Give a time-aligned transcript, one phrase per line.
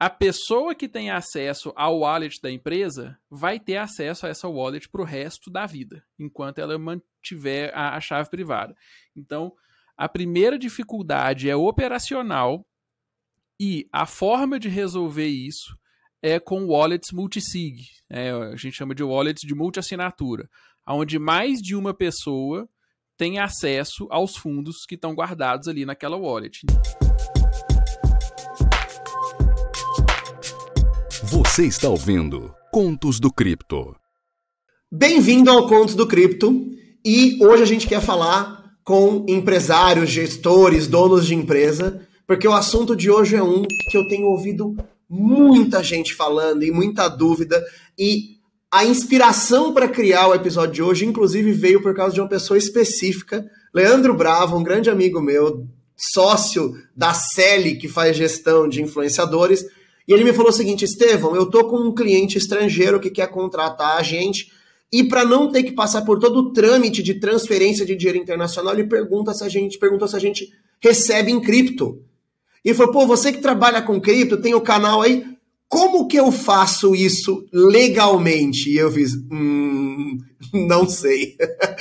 [0.00, 4.88] a pessoa que tem acesso ao wallet da empresa vai ter acesso a essa wallet
[4.88, 8.74] para o resto da vida, enquanto ela mantiver a, a, chave privada.
[9.14, 9.52] Então,
[9.94, 12.66] a primeira dificuldade é operacional
[13.60, 15.76] e a forma de resolver isso
[16.22, 17.82] é com wallets multisig.
[18.08, 20.48] É, a gente chama de wallets de multi-assinatura,
[20.88, 22.66] onde mais de uma pessoa
[23.18, 26.62] tem acesso aos fundos que estão guardados ali naquela wallet.
[31.50, 33.96] Você está ouvindo Contos do Cripto.
[34.90, 36.64] Bem-vindo ao Contos do Cripto.
[37.04, 42.94] E hoje a gente quer falar com empresários, gestores, donos de empresa, porque o assunto
[42.94, 44.76] de hoje é um que eu tenho ouvido
[45.08, 47.60] muita gente falando e muita dúvida.
[47.98, 48.36] E
[48.72, 52.58] a inspiração para criar o episódio de hoje, inclusive, veio por causa de uma pessoa
[52.58, 53.44] específica,
[53.74, 59.64] Leandro Bravo, um grande amigo meu, sócio da Celi, que faz gestão de influenciadores
[60.10, 63.28] e ele me falou o seguinte: Estevão, eu tô com um cliente estrangeiro que quer
[63.28, 64.50] contratar a gente.
[64.92, 68.74] E para não ter que passar por todo o trâmite de transferência de dinheiro internacional,
[68.74, 70.48] ele pergunta se a gente perguntou se a gente
[70.80, 72.02] recebe em cripto.
[72.64, 75.24] E falou: pô, você que trabalha com cripto, tem o canal aí,
[75.68, 78.68] como que eu faço isso legalmente?
[78.68, 80.18] E eu fiz, hum,
[80.52, 81.36] não sei.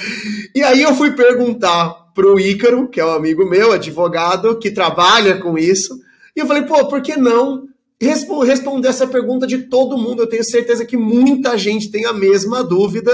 [0.54, 5.42] e aí eu fui perguntar pro Ícaro, que é um amigo meu, advogado, que trabalha
[5.42, 6.00] com isso.
[6.36, 7.68] E eu falei, pô, por que não
[8.02, 10.22] responder essa pergunta de todo mundo.
[10.22, 13.12] Eu tenho certeza que muita gente tem a mesma dúvida.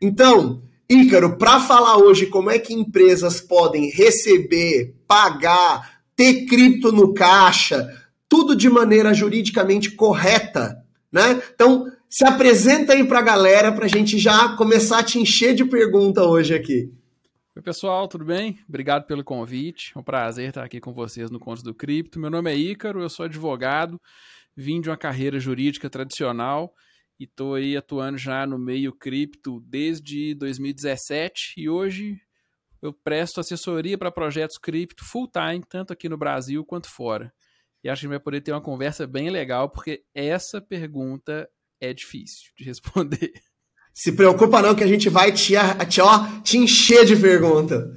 [0.00, 7.12] Então, Ícaro, para falar hoje como é que empresas podem receber, pagar, ter cripto no
[7.12, 7.88] caixa,
[8.28, 11.42] tudo de maneira juridicamente correta, né?
[11.54, 15.54] Então, se apresenta aí para a galera para a gente já começar a te encher
[15.54, 16.90] de pergunta hoje aqui.
[17.56, 18.58] Oi, pessoal, tudo bem?
[18.68, 19.92] Obrigado pelo convite.
[19.94, 22.18] É um prazer estar aqui com vocês no Contos do Cripto.
[22.18, 24.00] Meu nome é Ícaro, eu sou advogado,
[24.56, 26.74] vim de uma carreira jurídica tradicional
[27.16, 32.20] e estou aí atuando já no meio cripto desde 2017 e hoje
[32.82, 37.32] eu presto assessoria para projetos cripto full time, tanto aqui no Brasil quanto fora.
[37.84, 41.48] E acho que vai poder ter uma conversa bem legal, porque essa pergunta
[41.80, 43.32] é difícil de responder.
[43.94, 45.54] Se preocupa não que a gente vai te,
[45.88, 47.94] te, ó, te encher de pergunta.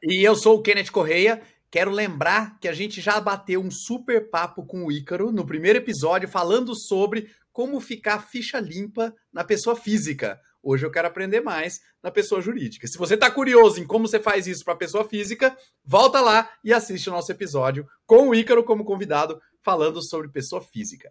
[0.00, 1.42] E eu sou o Kenneth Correia.
[1.68, 5.78] Quero lembrar que a gente já bateu um super papo com o Ícaro no primeiro
[5.78, 10.40] episódio falando sobre como ficar ficha limpa na pessoa física.
[10.62, 12.86] Hoje eu quero aprender mais na pessoa jurídica.
[12.86, 16.72] Se você está curioso em como você faz isso para pessoa física, volta lá e
[16.72, 21.10] assiste o nosso episódio com o Ícaro como convidado falando sobre pessoa física.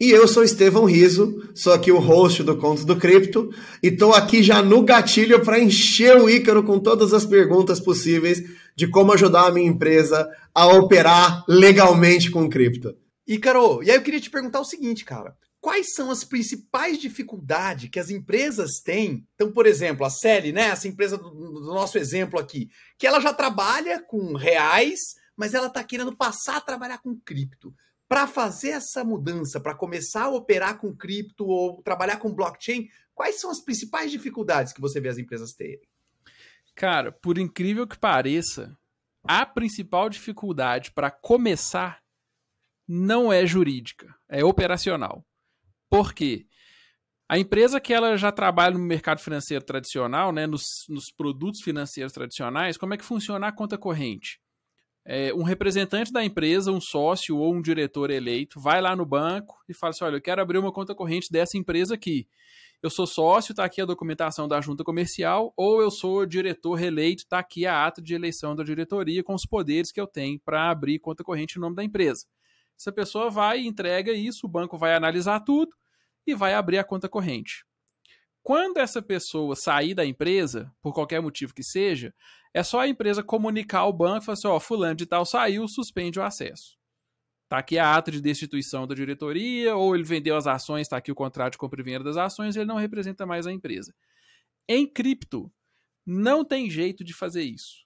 [0.00, 3.50] E eu sou Estevão Riso, sou aqui o host do Contos do Cripto
[3.80, 8.42] e estou aqui já no gatilho para encher o Ícaro com todas as perguntas possíveis
[8.74, 12.96] de como ajudar a minha empresa a operar legalmente com cripto.
[13.24, 15.36] Ícaro, e aí eu queria te perguntar o seguinte, cara.
[15.60, 19.24] Quais são as principais dificuldades que as empresas têm?
[19.36, 22.68] Então, por exemplo, a Celi, né, essa empresa do, do nosso exemplo aqui,
[22.98, 24.98] que ela já trabalha com reais,
[25.36, 27.72] mas ela está querendo passar a trabalhar com cripto
[28.14, 33.40] para fazer essa mudança, para começar a operar com cripto ou trabalhar com blockchain, quais
[33.40, 35.82] são as principais dificuldades que você vê as empresas terem?
[36.76, 38.78] Cara, por incrível que pareça,
[39.24, 42.00] a principal dificuldade para começar
[42.86, 45.26] não é jurídica, é operacional.
[45.90, 46.46] Por quê?
[47.28, 52.12] A empresa que ela já trabalha no mercado financeiro tradicional, né, nos, nos produtos financeiros
[52.12, 54.38] tradicionais, como é que funciona a conta corrente?
[55.06, 59.56] É, um representante da empresa, um sócio ou um diretor eleito, vai lá no banco
[59.68, 62.26] e fala assim: olha, eu quero abrir uma conta corrente dessa empresa aqui.
[62.82, 67.22] Eu sou sócio, está aqui a documentação da junta comercial, ou eu sou diretor reeleito,
[67.22, 70.70] está aqui a ata de eleição da diretoria com os poderes que eu tenho para
[70.70, 72.26] abrir conta corrente em nome da empresa.
[72.78, 75.72] Essa pessoa vai e entrega isso, o banco vai analisar tudo
[76.26, 77.64] e vai abrir a conta corrente.
[78.42, 82.12] Quando essa pessoa sair da empresa, por qualquer motivo que seja,
[82.54, 85.66] é só a empresa comunicar ao banco e falar assim: ó, fulano de tal saiu,
[85.66, 86.78] suspende o acesso.
[87.48, 91.12] Tá aqui a ata de destituição da diretoria, ou ele vendeu as ações, está aqui
[91.12, 93.92] o contrato de compra e venda das ações, ele não representa mais a empresa.
[94.68, 95.52] Em cripto,
[96.06, 97.84] não tem jeito de fazer isso.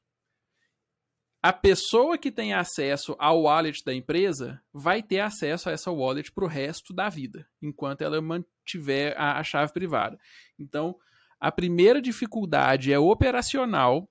[1.43, 6.33] A pessoa que tem acesso ao wallet da empresa vai ter acesso a essa wallet
[6.33, 10.19] para o resto da vida, enquanto ela mantiver a, a chave privada.
[10.59, 10.97] Então,
[11.41, 14.09] a primeira dificuldade é operacional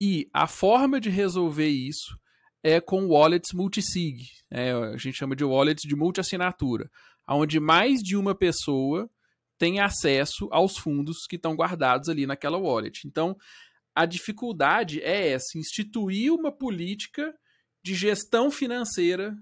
[0.00, 2.18] e a forma de resolver isso
[2.62, 4.28] é com wallets multisig.
[4.50, 6.90] É, a gente chama de wallets de multi-assinatura,
[7.28, 9.08] onde mais de uma pessoa
[9.58, 13.06] tem acesso aos fundos que estão guardados ali naquela wallet.
[13.06, 13.36] Então,
[13.94, 17.34] a dificuldade é essa: instituir uma política
[17.82, 19.34] de gestão financeira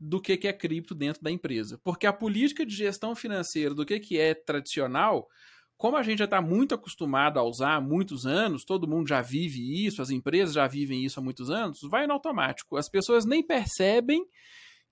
[0.00, 1.78] do que, que é cripto dentro da empresa.
[1.84, 5.28] Porque a política de gestão financeira do que, que é tradicional,
[5.76, 9.20] como a gente já está muito acostumado a usar há muitos anos, todo mundo já
[9.20, 12.76] vive isso, as empresas já vivem isso há muitos anos, vai no automático.
[12.76, 14.24] As pessoas nem percebem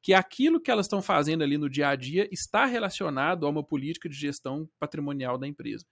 [0.02, 3.64] que aquilo que elas estão fazendo ali no dia a dia está relacionado a uma
[3.64, 5.86] política de gestão patrimonial da empresa.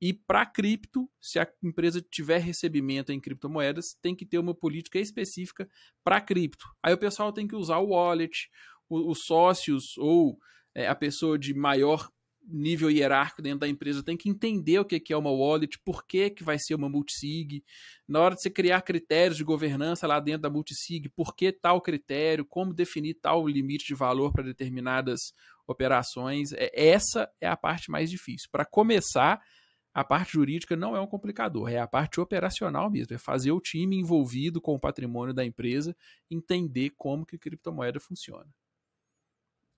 [0.00, 4.98] E para cripto, se a empresa tiver recebimento em criptomoedas, tem que ter uma política
[4.98, 5.66] específica
[6.04, 6.66] para cripto.
[6.82, 8.50] Aí o pessoal tem que usar o wallet,
[8.90, 10.38] os sócios ou
[10.74, 12.10] é, a pessoa de maior
[12.46, 16.30] nível hierárquico dentro da empresa tem que entender o que é uma wallet, por que,
[16.30, 17.64] que vai ser uma multisig.
[18.06, 21.80] Na hora de você criar critérios de governança lá dentro da multisig, por que tal
[21.80, 25.32] critério, como definir tal limite de valor para determinadas
[25.66, 26.52] operações.
[26.52, 28.48] É, essa é a parte mais difícil.
[28.52, 29.40] Para começar,
[29.92, 33.60] a parte jurídica não é um complicador, é a parte operacional mesmo, é fazer o
[33.60, 35.96] time envolvido com o patrimônio da empresa
[36.30, 38.48] entender como que a criptomoeda funciona.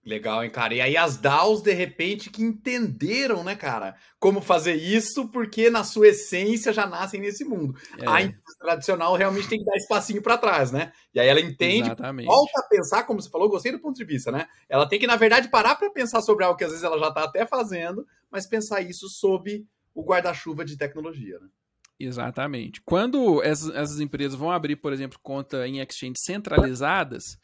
[0.06, 0.73] Legal, hein, cara?
[0.73, 5.82] E aí as DAOs, de repente, que entenderam, né, cara, como fazer isso, porque na
[5.82, 7.76] sua essência já nascem nesse mundo.
[7.99, 8.06] É.
[8.06, 10.93] A empresa tradicional realmente tem que dar espacinho para trás, né?
[11.12, 12.26] E aí ela entende, Exatamente.
[12.26, 14.47] volta a pensar, como você falou, gostei do ponto de vista, né?
[14.69, 17.09] Ela tem que, na verdade, parar para pensar sobre algo que às vezes ela já
[17.09, 21.49] está até fazendo, mas pensar isso sob o guarda-chuva de tecnologia, né?
[21.99, 22.81] Exatamente.
[22.83, 27.39] Quando essas, essas, empresas vão abrir, por exemplo, conta em exchanges centralizadas,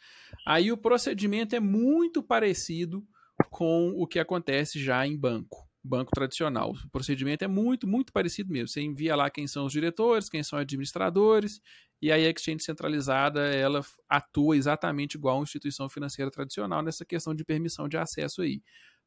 [0.46, 3.02] aí o procedimento é muito parecido
[3.50, 6.72] com o que acontece já em banco, banco tradicional.
[6.72, 8.68] O procedimento é muito, muito parecido mesmo.
[8.68, 11.60] Você envia lá quem são os diretores, quem são administradores,
[12.00, 17.06] e aí a exchange centralizada ela atua exatamente igual a uma instituição financeira tradicional nessa
[17.06, 18.60] questão de permissão de acesso aí.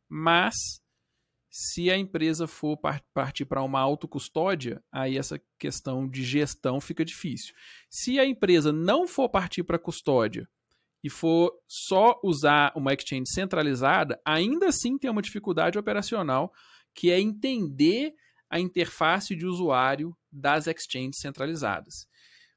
[0.09, 0.81] Mas
[1.57, 2.77] se a empresa for
[3.13, 7.55] partir para uma autocustódia, aí essa questão de gestão fica difícil.
[7.89, 10.49] Se a empresa não for partir para custódia
[11.01, 16.51] e for só usar uma exchange centralizada, ainda assim tem uma dificuldade operacional
[16.93, 18.13] que é entender
[18.49, 22.05] a interface de usuário das exchanges centralizadas.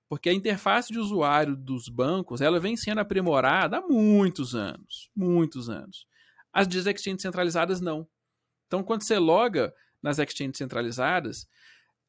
[0.09, 5.71] Porque a interface de usuário dos bancos, ela vem sendo aprimorada há muitos anos, muitos
[5.71, 6.05] anos.
[6.53, 8.05] As exchanges centralizadas não
[8.69, 11.49] então, quando você loga nas exchanges centralizadas,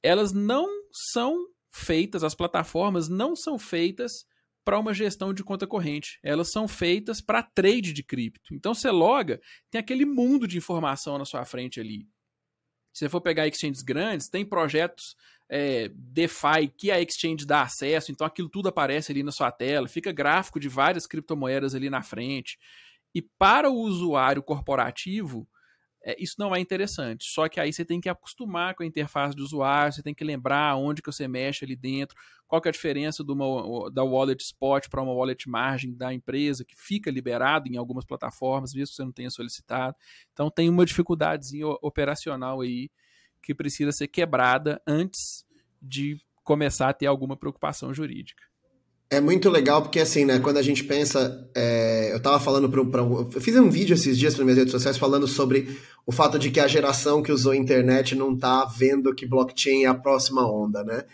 [0.03, 4.27] elas não são feitas, as plataformas não são feitas
[4.63, 6.19] para uma gestão de conta corrente.
[6.21, 8.53] Elas são feitas para trade de cripto.
[8.53, 9.41] Então, você loga,
[9.71, 12.05] tem aquele mundo de informação na sua frente ali.
[12.93, 15.15] Se você for pegar exchanges grandes, tem projetos
[15.47, 19.87] é, DeFi que a exchange dá acesso, então aquilo tudo aparece ali na sua tela,
[19.87, 22.59] fica gráfico de várias criptomoedas ali na frente.
[23.13, 25.47] E para o usuário corporativo,
[26.03, 27.25] é, isso não é interessante.
[27.25, 30.23] Só que aí você tem que acostumar com a interface do usuário, você tem que
[30.23, 32.15] lembrar onde que você mexe ali dentro,
[32.47, 36.65] qual que é a diferença uma, da wallet spot para uma wallet margin da empresa,
[36.65, 39.95] que fica liberado em algumas plataformas, mesmo que você não tenha solicitado.
[40.33, 42.89] Então tem uma dificuldadezinha operacional aí
[43.41, 45.45] que precisa ser quebrada antes
[45.81, 48.48] de começar a ter alguma preocupação jurídica.
[49.11, 51.49] É muito legal porque, assim, né, quando a gente pensa.
[51.55, 53.29] É, eu tava falando para um.
[53.33, 56.51] Eu fiz um vídeo esses dias para minhas redes sociais falando sobre o fato de
[56.51, 60.47] que a geração que usou a internet não tá vendo que blockchain é a próxima
[60.47, 61.05] onda, né?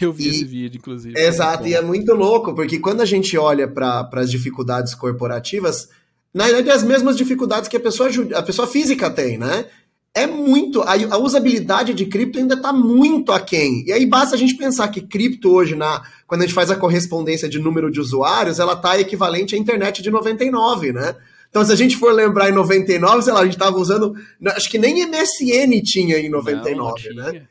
[0.00, 1.18] Eu vi e, esse vídeo, inclusive.
[1.18, 5.90] Exato, e é muito louco, porque quando a gente olha para as dificuldades corporativas,
[6.32, 9.66] na verdade, é as mesmas dificuldades que a pessoa, a pessoa física tem, né?
[10.14, 10.82] É muito.
[10.82, 13.84] A, a usabilidade de cripto ainda está muito aquém.
[13.86, 16.76] E aí basta a gente pensar que cripto hoje, na, quando a gente faz a
[16.76, 21.16] correspondência de número de usuários, ela está equivalente à internet de 99, né?
[21.48, 24.14] Então, se a gente for lembrar em 99, sei lá, a gente estava usando.
[24.46, 27.14] Acho que nem MSN tinha em 99, não, não tinha.
[27.14, 27.46] né?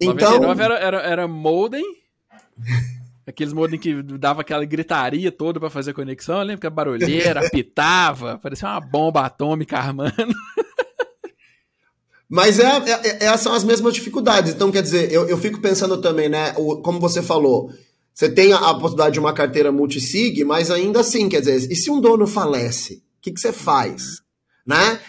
[0.00, 0.32] Então.
[0.32, 1.84] 99 era, era, era modem.
[3.26, 6.38] Aqueles modem que dava aquela gritaria toda para fazer conexão.
[6.38, 10.12] Eu lembro que a barulheira apitava, parecia uma bomba atômica armando.
[12.30, 14.54] Mas é, é, é, são as mesmas dificuldades.
[14.54, 16.54] Então, quer dizer, eu, eu fico pensando também, né?
[16.56, 17.72] O, como você falou,
[18.14, 21.74] você tem a, a, possibilidade de uma carteira multisig, mas ainda assim, quer dizer, e
[21.74, 23.02] se um dono falece?
[23.18, 24.20] O que, que você faz?
[24.64, 25.00] Né?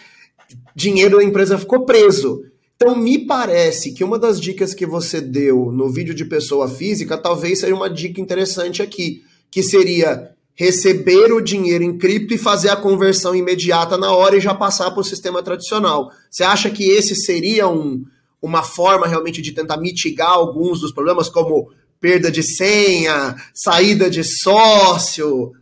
[0.74, 2.42] Dinheiro da empresa ficou preso.
[2.74, 7.16] Então, me parece que uma das dicas que você deu no vídeo de pessoa física
[7.16, 12.70] talvez seja uma dica interessante aqui, que seria receber o dinheiro em cripto e fazer
[12.70, 16.10] a conversão imediata na hora e já passar para o sistema tradicional.
[16.30, 18.04] Você acha que esse seria um,
[18.40, 24.22] uma forma realmente de tentar mitigar alguns dos problemas, como perda de senha, saída de
[24.24, 25.52] sócio?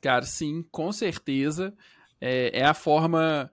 [0.00, 1.74] Cara, sim, com certeza.
[2.20, 3.50] É, é a forma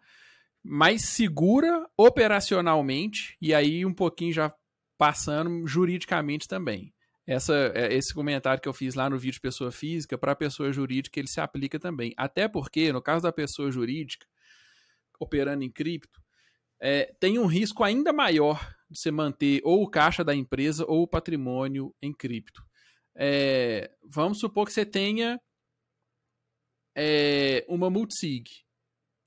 [0.63, 4.53] mais segura operacionalmente e aí um pouquinho já
[4.97, 6.93] passando juridicamente também.
[7.27, 10.71] Essa, é, esse comentário que eu fiz lá no vídeo pessoa física, para a pessoa
[10.71, 12.13] jurídica ele se aplica também.
[12.15, 14.25] Até porque, no caso da pessoa jurídica,
[15.19, 16.21] operando em cripto,
[16.79, 21.03] é, tem um risco ainda maior de você manter ou o caixa da empresa ou
[21.03, 22.63] o patrimônio em cripto.
[23.13, 25.39] É, vamos supor que você tenha
[26.95, 28.66] é, uma multisig.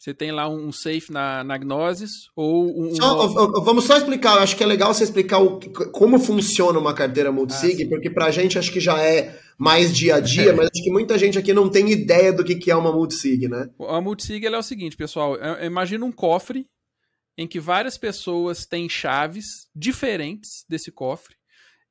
[0.00, 2.94] Você tem lá um safe na, na Gnosis ou um.
[2.94, 3.28] Só,
[3.60, 5.60] vamos só explicar, eu acho que é legal você explicar o,
[5.92, 10.14] como funciona uma carteira multisig, ah, porque pra gente acho que já é mais dia
[10.14, 10.52] a dia, é.
[10.54, 13.46] mas acho que muita gente aqui não tem ideia do que, que é uma multisig,
[13.46, 13.68] né?
[13.90, 15.36] A multisig é o seguinte, pessoal.
[15.62, 16.66] Imagina um cofre
[17.36, 21.36] em que várias pessoas têm chaves diferentes desse cofre.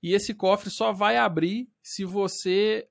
[0.02, 2.88] E esse cofre só vai abrir se você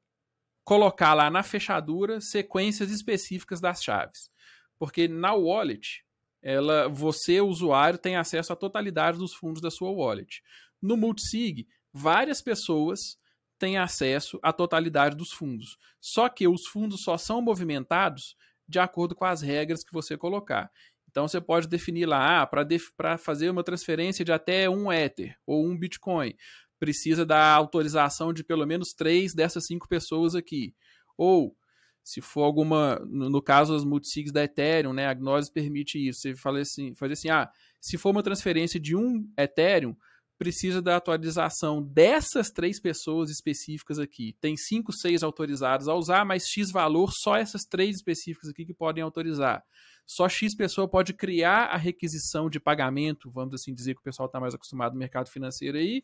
[0.62, 4.30] colocar lá na fechadura sequências específicas das chaves.
[4.78, 6.04] Porque na wallet,
[6.42, 10.42] ela, você, usuário, tem acesso à totalidade dos fundos da sua wallet.
[10.80, 13.18] No multisig, várias pessoas
[13.58, 15.76] têm acesso à totalidade dos fundos.
[16.00, 18.36] Só que os fundos só são movimentados
[18.68, 20.70] de acordo com as regras que você colocar.
[21.10, 25.66] Então você pode definir lá, ah, para fazer uma transferência de até um Ether ou
[25.66, 26.34] um Bitcoin,
[26.78, 30.74] precisa da autorização de pelo menos três dessas cinco pessoas aqui.
[31.16, 31.56] Ou
[32.08, 36.22] se for alguma, no, caso as multisigs da Ethereum, né, a Gnosis permite isso.
[36.22, 39.94] Você fala assim, faz assim, ah, se for uma transferência de um Ethereum,
[40.38, 44.34] precisa da atualização dessas três pessoas específicas aqui.
[44.40, 48.72] Tem cinco, seis autorizados a usar, mas X valor, só essas três específicas aqui que
[48.72, 49.62] podem autorizar.
[50.06, 54.28] Só X pessoa pode criar a requisição de pagamento, vamos assim dizer que o pessoal
[54.28, 56.02] está mais acostumado no mercado financeiro aí,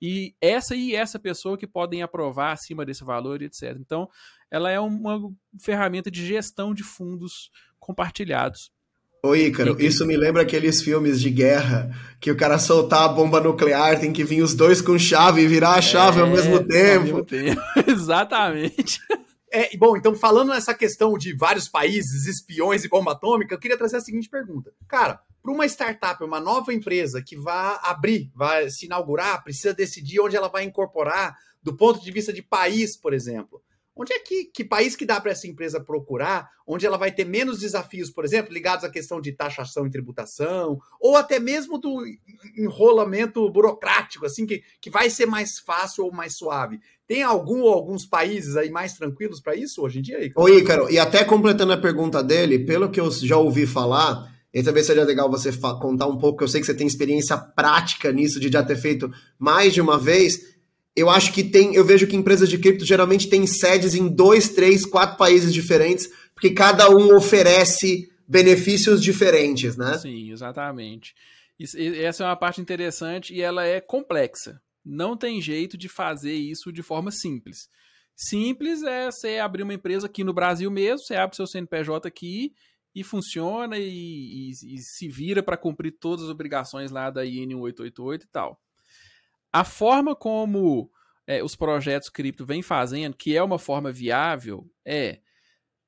[0.00, 3.76] e essa e essa pessoa que podem aprovar acima desse valor, etc.
[3.78, 4.08] Então,
[4.50, 5.20] ela é uma
[5.60, 8.72] ferramenta de gestão de fundos compartilhados.
[9.22, 13.38] Ô Ícaro, isso me lembra aqueles filmes de guerra que o cara soltar a bomba
[13.38, 16.64] nuclear, tem que vir os dois com chave e virar a chave é, ao mesmo
[16.64, 16.98] tempo.
[16.98, 17.60] Ao mesmo tempo.
[17.86, 18.98] Exatamente.
[19.52, 23.76] É, bom, então falando nessa questão de vários países, espiões e bomba atômica, eu queria
[23.76, 24.72] trazer a seguinte pergunta.
[24.88, 30.20] Cara, para uma startup, uma nova empresa que vai abrir, vai se inaugurar, precisa decidir
[30.20, 33.62] onde ela vai incorporar, do ponto de vista de país, por exemplo.
[33.94, 37.26] Onde é que, que país que dá para essa empresa procurar, onde ela vai ter
[37.26, 42.02] menos desafios, por exemplo, ligados à questão de taxação e tributação, ou até mesmo do
[42.56, 46.80] enrolamento burocrático, assim, que, que vai ser mais fácil ou mais suave?
[47.06, 50.24] Tem algum ou alguns países aí mais tranquilos para isso hoje em dia?
[50.24, 50.46] Ícaro?
[50.46, 54.62] Oi, Ícaro, e até completando a pergunta dele, pelo que eu já ouvi falar, e
[54.62, 58.40] talvez seja legal você contar um pouco, eu sei que você tem experiência prática nisso,
[58.40, 60.50] de já ter feito mais de uma vez
[60.94, 64.50] eu acho que tem, eu vejo que empresas de cripto geralmente têm sedes em dois,
[64.50, 69.98] três, quatro países diferentes, porque cada um oferece benefícios diferentes, né?
[69.98, 71.14] Sim, exatamente.
[72.02, 74.60] Essa é uma parte interessante e ela é complexa.
[74.84, 77.68] Não tem jeito de fazer isso de forma simples.
[78.16, 82.52] Simples é você abrir uma empresa aqui no Brasil mesmo, você abre seu CNPJ aqui
[82.94, 87.54] e funciona e, e, e se vira para cumprir todas as obrigações lá da IN
[87.54, 88.60] 888 e tal.
[89.52, 90.90] A forma como
[91.26, 95.18] é, os projetos cripto vêm fazendo, que é uma forma viável, é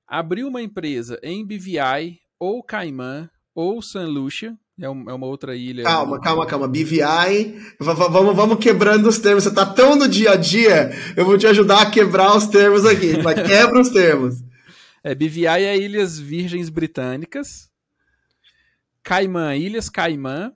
[0.06, 5.84] abrir uma empresa em BVI ou Cayman ou San Lucia, é, é uma outra ilha.
[5.84, 6.68] Calma, calma, calma.
[6.68, 9.44] BVI, vamos, vamos quebrando os termos.
[9.44, 12.84] Você tá tão no dia a dia, eu vou te ajudar a quebrar os termos
[12.84, 13.20] aqui.
[13.22, 14.42] Mas quebra os termos.
[15.04, 17.70] É, BVI é Ilhas Virgens Britânicas.
[19.02, 20.54] Caimã, Ilhas Caimã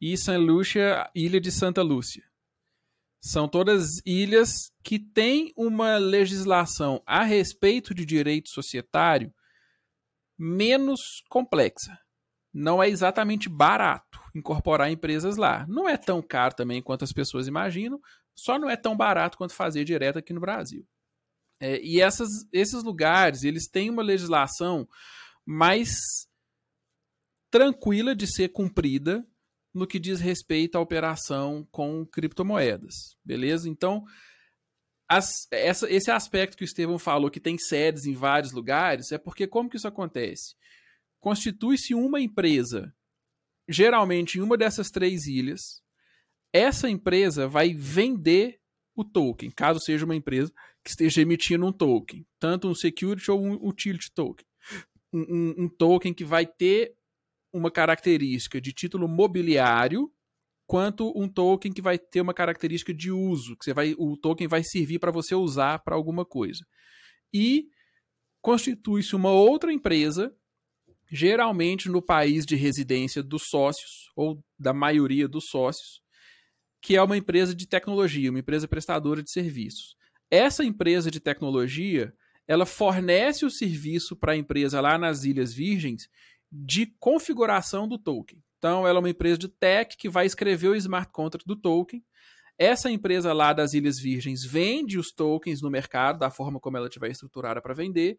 [0.00, 0.14] e.
[0.36, 2.24] Lucia, Ilha de Santa Lúcia.
[3.20, 9.32] São todas ilhas que têm uma legislação a respeito de direito societário
[10.38, 11.96] menos complexa.
[12.52, 15.66] Não é exatamente barato incorporar empresas lá.
[15.68, 18.00] Não é tão caro também quanto as pessoas imaginam,
[18.34, 20.84] só não é tão barato quanto fazer direto aqui no Brasil.
[21.60, 24.88] É, e essas, esses lugares, eles têm uma legislação
[25.44, 25.90] mais
[27.50, 29.26] tranquila de ser cumprida
[29.74, 33.68] no que diz respeito à operação com criptomoedas, beleza?
[33.68, 34.04] Então,
[35.08, 39.18] as, essa, esse aspecto que o Estevão falou, que tem sedes em vários lugares, é
[39.18, 40.54] porque como que isso acontece?
[41.18, 42.92] Constitui-se uma empresa,
[43.68, 45.82] geralmente em uma dessas três ilhas,
[46.52, 48.60] essa empresa vai vender
[48.94, 50.52] o token, caso seja uma empresa
[50.82, 54.46] que esteja emitindo um token, tanto um security ou um utility token.
[55.12, 56.94] Um, um, um token que vai ter
[57.52, 60.10] uma característica de título mobiliário
[60.66, 64.46] quanto um token que vai ter uma característica de uso, que você vai, o token
[64.46, 66.64] vai servir para você usar para alguma coisa.
[67.34, 67.66] E
[68.40, 70.32] constitui-se uma outra empresa,
[71.10, 76.00] geralmente no país de residência dos sócios ou da maioria dos sócios,
[76.80, 79.96] que é uma empresa de tecnologia, uma empresa prestadora de serviços.
[80.30, 82.14] Essa empresa de tecnologia,
[82.46, 86.08] ela fornece o serviço para a empresa lá nas Ilhas Virgens
[86.50, 88.42] de configuração do token.
[88.58, 92.04] Então, ela é uma empresa de tech que vai escrever o smart contract do token.
[92.58, 96.88] Essa empresa lá das Ilhas Virgens vende os tokens no mercado, da forma como ela
[96.88, 98.18] estiver estruturada para vender,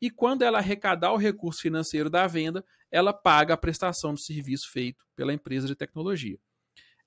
[0.00, 4.70] e quando ela arrecadar o recurso financeiro da venda, ela paga a prestação do serviço
[4.70, 6.38] feito pela empresa de tecnologia.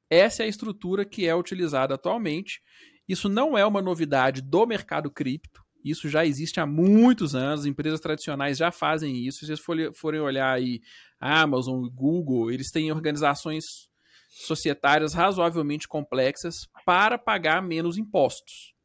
[0.10, 2.62] Essa é a estrutura que é utilizada atualmente.
[3.10, 5.66] Isso não é uma novidade do mercado cripto.
[5.84, 7.66] Isso já existe há muitos anos.
[7.66, 9.40] Empresas tradicionais já fazem isso.
[9.40, 9.60] Se vocês
[9.96, 10.80] forem olhar aí,
[11.20, 13.90] Amazon, Google, eles têm organizações
[14.30, 18.76] societárias razoavelmente complexas para pagar menos impostos.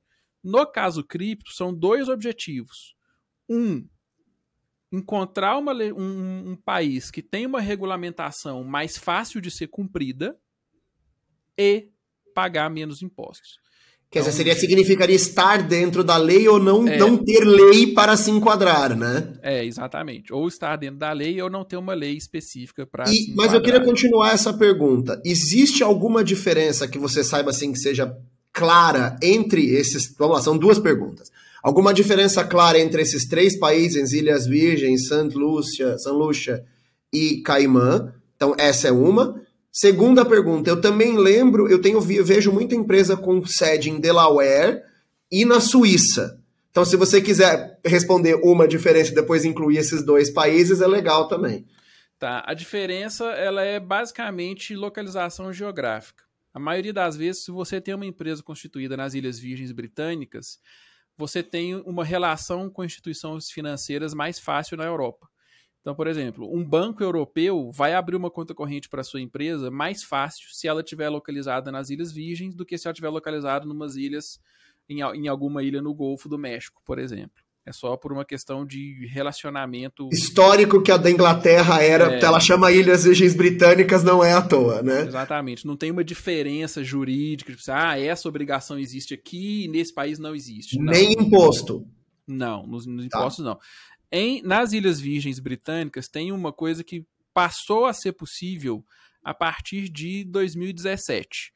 [0.42, 2.96] No caso cripto, são dois objetivos.
[3.46, 3.86] Um,
[4.90, 10.38] encontrar uma, um, um país que tem uma regulamentação mais fácil de ser cumprida
[11.58, 11.90] e
[12.34, 13.58] pagar menos impostos.
[14.14, 17.88] Quer dizer, então, seria, significaria estar dentro da lei ou não, é, não ter lei
[17.88, 19.32] para se enquadrar, né?
[19.42, 20.32] É, exatamente.
[20.32, 23.36] Ou estar dentro da lei ou não ter uma lei específica para se enquadrar.
[23.36, 25.20] Mas eu queria continuar essa pergunta.
[25.24, 28.16] Existe alguma diferença que você saiba assim que seja
[28.52, 30.14] clara entre esses.
[30.16, 31.32] Vamos lá, são duas perguntas.
[31.60, 36.64] Alguma diferença clara entre esses três países, Ilhas Virgens, Saint Lucia, San Lucia
[37.12, 38.14] e Caimã?
[38.36, 39.42] Então, essa é uma.
[39.76, 44.80] Segunda pergunta, eu também lembro, eu tenho vejo muita empresa com sede em Delaware
[45.28, 46.40] e na Suíça.
[46.70, 51.26] Então, se você quiser responder uma diferença e depois incluir esses dois países, é legal
[51.26, 51.66] também.
[52.20, 56.22] Tá, a diferença ela é basicamente localização geográfica.
[56.52, 60.60] A maioria das vezes, se você tem uma empresa constituída nas Ilhas Virgens Britânicas,
[61.18, 65.28] você tem uma relação com instituições financeiras mais fácil na Europa.
[65.84, 70.02] Então, por exemplo, um banco europeu vai abrir uma conta corrente para sua empresa mais
[70.02, 74.40] fácil se ela estiver localizada nas Ilhas Virgens do que se ela estiver localizada ilhas,
[74.88, 77.44] em, em alguma ilha no Golfo do México, por exemplo.
[77.66, 80.08] É só por uma questão de relacionamento.
[80.10, 82.14] Histórico que a da Inglaterra era.
[82.14, 82.20] É...
[82.20, 85.02] Ela chama Ilhas Virgens Britânicas, não é à toa, né?
[85.02, 85.66] Exatamente.
[85.66, 87.52] Não tem uma diferença jurídica.
[87.52, 90.78] Tipo, ah, essa obrigação existe aqui e nesse país não existe.
[90.78, 90.92] Não.
[90.92, 91.86] Nem imposto.
[92.26, 93.18] Não, nos, nos tá.
[93.18, 93.58] impostos não.
[94.16, 98.86] Em, nas Ilhas Virgens Britânicas tem uma coisa que passou a ser possível
[99.24, 101.52] a partir de 2017,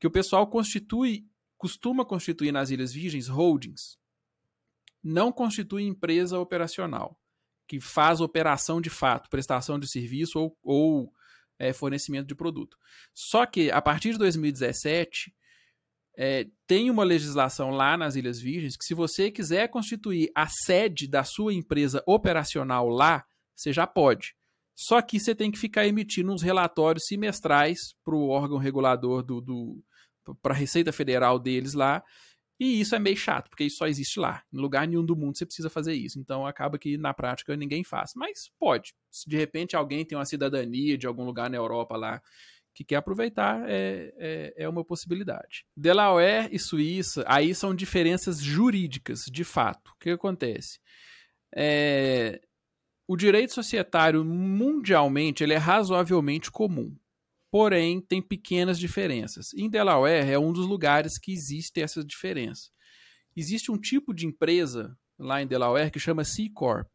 [0.00, 1.24] que o pessoal constitui,
[1.56, 3.96] costuma constituir nas Ilhas Virgens holdings,
[5.00, 7.16] não constitui empresa operacional,
[7.68, 11.12] que faz operação de fato, prestação de serviço ou, ou
[11.60, 12.76] é, fornecimento de produto.
[13.14, 15.32] Só que a partir de 2017
[16.20, 21.06] é, tem uma legislação lá nas Ilhas Virgens que, se você quiser constituir a sede
[21.06, 24.34] da sua empresa operacional lá, você já pode.
[24.74, 29.40] Só que você tem que ficar emitindo uns relatórios semestrais para o órgão regulador do,
[29.40, 29.84] do
[30.42, 32.02] para a Receita Federal deles lá.
[32.60, 34.42] E isso é meio chato, porque isso só existe lá.
[34.52, 36.18] Em lugar nenhum do mundo você precisa fazer isso.
[36.18, 38.10] Então acaba que na prática ninguém faz.
[38.16, 38.92] Mas pode.
[39.08, 42.20] Se de repente alguém tem uma cidadania de algum lugar na Europa lá
[42.78, 45.66] que quer aproveitar é, é, é, uma possibilidade.
[45.76, 49.90] Delaware e Suíça, aí são diferenças jurídicas, de fato.
[49.90, 50.78] O que acontece?
[51.52, 52.40] É,
[53.08, 56.96] o direito societário mundialmente ele é razoavelmente comum,
[57.50, 59.52] porém tem pequenas diferenças.
[59.54, 62.70] Em Delaware é um dos lugares que existe essa diferença.
[63.36, 66.94] Existe um tipo de empresa lá em Delaware que chama C Corp.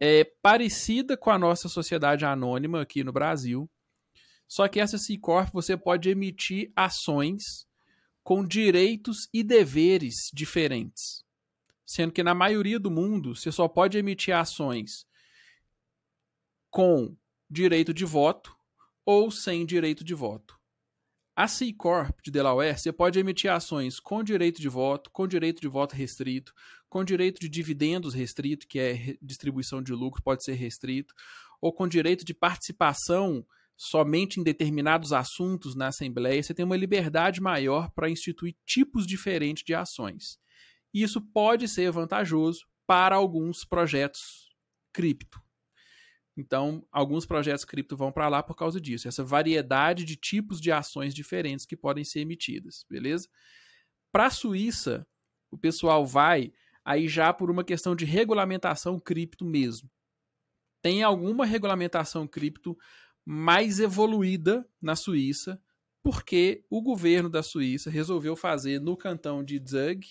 [0.00, 3.70] É parecida com a nossa sociedade anônima aqui no Brasil,
[4.46, 7.66] só que essa C Corp você pode emitir ações
[8.22, 11.24] com direitos e deveres diferentes.
[11.86, 15.06] Sendo que na maioria do mundo você só pode emitir ações
[16.70, 17.14] com
[17.50, 18.56] direito de voto
[19.04, 20.58] ou sem direito de voto.
[21.36, 25.60] A C Corp de Delaware, você pode emitir ações com direito de voto, com direito
[25.60, 26.54] de voto restrito,
[26.88, 31.12] com direito de dividendos restrito, que é distribuição de lucro, pode ser restrito,
[31.60, 33.44] ou com direito de participação
[33.76, 39.64] somente em determinados assuntos na Assembleia, você tem uma liberdade maior para instituir tipos diferentes
[39.64, 40.38] de ações.
[40.92, 44.54] Isso pode ser vantajoso para alguns projetos
[44.92, 45.42] cripto.
[46.36, 50.72] Então, alguns projetos cripto vão para lá por causa disso, essa variedade de tipos de
[50.72, 53.28] ações diferentes que podem ser emitidas, beleza?
[54.12, 55.06] Para a Suíça,
[55.50, 56.52] o pessoal vai
[56.84, 59.90] aí já por uma questão de regulamentação cripto mesmo.
[60.82, 62.76] Tem alguma regulamentação cripto
[63.24, 65.60] mais evoluída na Suíça,
[66.02, 70.06] porque o governo da Suíça resolveu fazer no cantão de Zug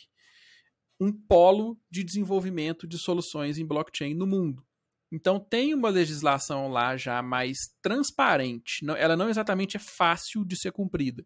[0.99, 4.65] um polo de desenvolvimento de soluções em blockchain no mundo.
[5.11, 8.83] Então tem uma legislação lá já mais transparente.
[8.97, 11.23] Ela não exatamente é fácil de ser cumprida,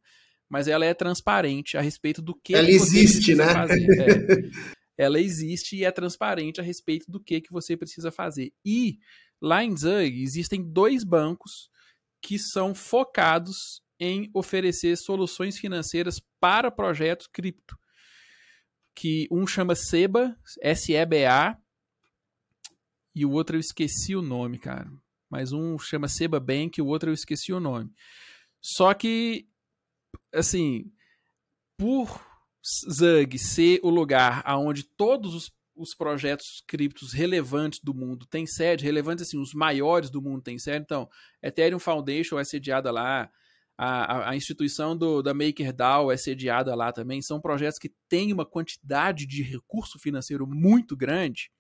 [0.50, 3.54] mas ela é transparente a respeito do que, ela que existe, precisa né?
[3.54, 3.88] fazer.
[5.00, 5.06] É.
[5.06, 8.52] ela existe e é transparente a respeito do que, que você precisa fazer.
[8.66, 8.98] E
[9.40, 11.70] lá em Zug existem dois bancos
[12.28, 17.80] que são focados em oferecer soluções financeiras para projetos cripto.
[18.94, 21.58] Que um chama SEBA, S-E-B-A,
[23.16, 24.92] e o outro eu esqueci o nome, cara.
[25.30, 27.94] Mas um chama Seba Bank o outro eu esqueci o nome.
[28.62, 29.48] Só que,
[30.34, 30.92] assim,
[31.78, 32.22] por
[32.92, 38.84] Zug ser o lugar onde todos os, os projetos criptos relevantes do mundo têm sede,
[38.84, 41.08] relevantes assim, os maiores do mundo têm sede, então,
[41.42, 43.30] Ethereum Foundation é sediada lá,
[43.78, 48.46] a, a, instituição do, da MakerDAO é sediada lá também, são projetos que têm uma
[48.46, 51.52] quantidade de recurso financeiro muito grande,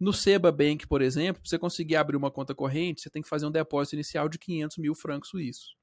[0.00, 3.28] no Seba Bank, por exemplo, para você conseguir abrir uma conta corrente, você tem que
[3.28, 5.76] fazer um depósito inicial de 500 mil francos suíços.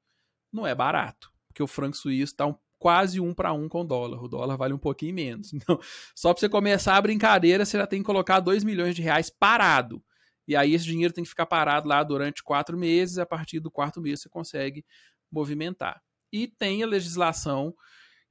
[0.51, 3.83] Não é barato, porque o franco suíço está um, quase um para um com o
[3.83, 4.23] dólar.
[4.23, 5.51] O dólar vale um pouquinho menos.
[5.59, 5.79] Então,
[6.15, 9.29] só para você começar a brincadeira, você já tem que colocar 2 milhões de reais
[9.29, 10.01] parado.
[10.47, 13.19] E aí esse dinheiro tem que ficar parado lá durante quatro meses.
[13.19, 14.83] A partir do quarto mês você consegue
[15.31, 16.01] movimentar.
[16.31, 17.75] E tem a legislação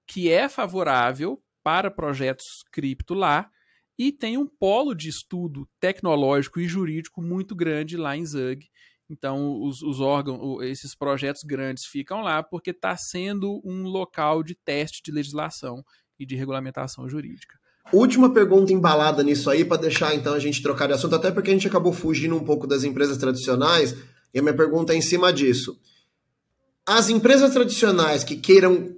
[0.06, 3.50] que é favorável para projetos cripto lá,
[3.98, 8.66] e tem um polo de estudo tecnológico e jurídico muito grande lá em Zug.
[9.10, 14.54] Então, os, os órgãos, esses projetos grandes ficam lá porque está sendo um local de
[14.54, 15.82] teste de legislação
[16.18, 17.58] e de regulamentação jurídica.
[17.92, 21.50] Última pergunta embalada nisso aí, para deixar então a gente trocar de assunto, até porque
[21.50, 23.96] a gente acabou fugindo um pouco das empresas tradicionais,
[24.34, 25.78] e a minha pergunta é em cima disso.
[26.86, 28.94] As empresas tradicionais que queiram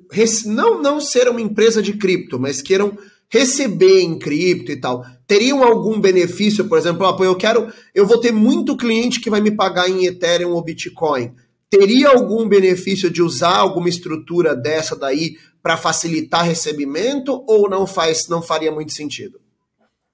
[0.47, 5.63] não, não ser uma empresa de cripto, mas queiram receber em cripto e tal, teriam
[5.63, 9.53] algum benefício, por exemplo, ah, eu quero, eu vou ter muito cliente que vai me
[9.53, 11.37] pagar em Ethereum ou Bitcoin.
[11.71, 18.27] Teria algum benefício de usar alguma estrutura dessa daí para facilitar recebimento ou não faz,
[18.29, 19.41] não faria muito sentido?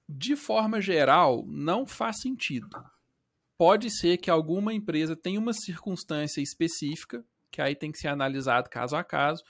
[0.07, 2.69] De forma geral, não faz sentido.
[3.57, 8.69] Pode ser que alguma empresa tenha uma circunstância específica, que aí tem que ser analisado
[8.69, 9.43] caso a caso,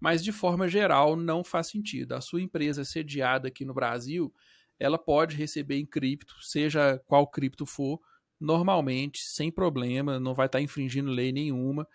[0.00, 2.12] mas de forma geral não faz sentido.
[2.12, 4.34] A sua empresa sediada aqui no Brasil,
[4.82, 8.00] ela pode receber em cripto, seja qual cripto for,
[8.40, 11.86] normalmente, sem problema, não vai estar infringindo lei nenhuma.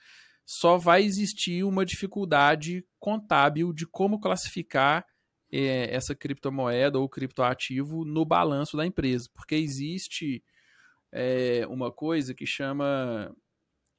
[0.45, 5.06] Só vai existir uma dificuldade contábil de como classificar
[5.52, 10.41] é, essa criptomoeda ou criptoativo no balanço da empresa, porque existe
[11.12, 13.36] é, uma coisa que chama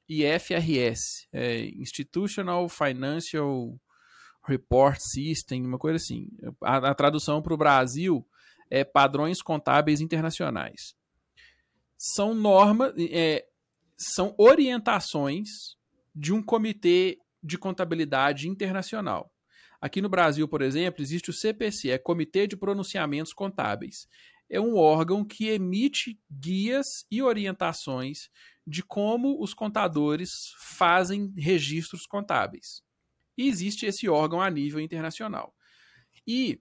[0.07, 3.79] IFRS, é, Institutional Financial
[4.47, 6.27] Report System, uma coisa assim.
[6.63, 8.25] A, a tradução para o Brasil
[8.69, 10.93] é padrões contábeis internacionais.
[11.97, 13.45] São normas, é,
[13.97, 15.49] são orientações
[16.15, 19.31] de um comitê de contabilidade internacional.
[19.81, 24.07] Aqui no Brasil, por exemplo, existe o CPC, é Comitê de Pronunciamentos Contábeis.
[24.49, 28.29] É um órgão que emite guias e orientações
[28.65, 32.83] de como os contadores fazem registros contábeis.
[33.37, 35.55] E existe esse órgão a nível internacional.
[36.27, 36.59] E,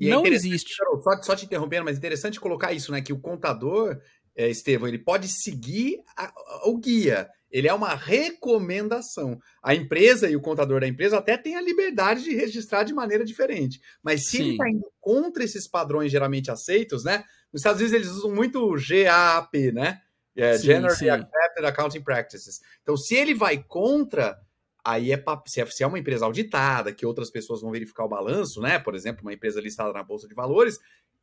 [0.00, 0.74] e é não é existe.
[1.02, 3.02] Só, só, te interrompendo, mas interessante colocar isso, né?
[3.02, 4.00] Que o contador,
[4.34, 6.32] é, Estevão, ele pode seguir a,
[6.64, 7.28] o guia.
[7.50, 9.38] Ele é uma recomendação.
[9.62, 13.24] A empresa e o contador da empresa até têm a liberdade de registrar de maneira
[13.24, 13.80] diferente.
[14.02, 14.42] Mas se Sim.
[14.42, 17.24] ele está indo contra esses padrões geralmente aceitos, né?
[17.52, 20.00] Nos Estados Unidos eles usam muito GAAP, né?
[20.36, 21.08] É, sim, Generally sim.
[21.08, 22.60] Accepted Accounting Practices.
[22.82, 24.38] Então, se ele vai contra,
[24.84, 28.60] aí é é, se é uma empresa auditada, que outras pessoas vão verificar o balanço,
[28.60, 28.78] né?
[28.78, 30.78] Por exemplo, uma empresa listada na Bolsa de Valores,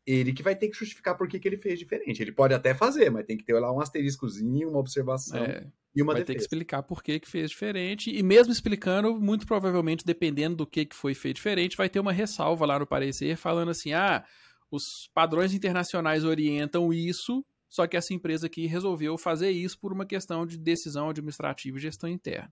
[0.06, 2.22] ele que vai ter que justificar por que, que ele fez diferente.
[2.22, 6.02] Ele pode até fazer, mas tem que ter lá um asteriscozinho, uma observação é, e
[6.02, 6.26] uma vai defesa.
[6.26, 8.10] ter que explicar por que, que fez diferente.
[8.10, 12.14] E mesmo explicando, muito provavelmente, dependendo do que, que foi feito diferente, vai ter uma
[12.14, 14.24] ressalva lá no parecer falando assim: ah,
[14.72, 20.06] os padrões internacionais orientam isso, só que essa empresa aqui resolveu fazer isso por uma
[20.06, 22.52] questão de decisão administrativa e gestão interna.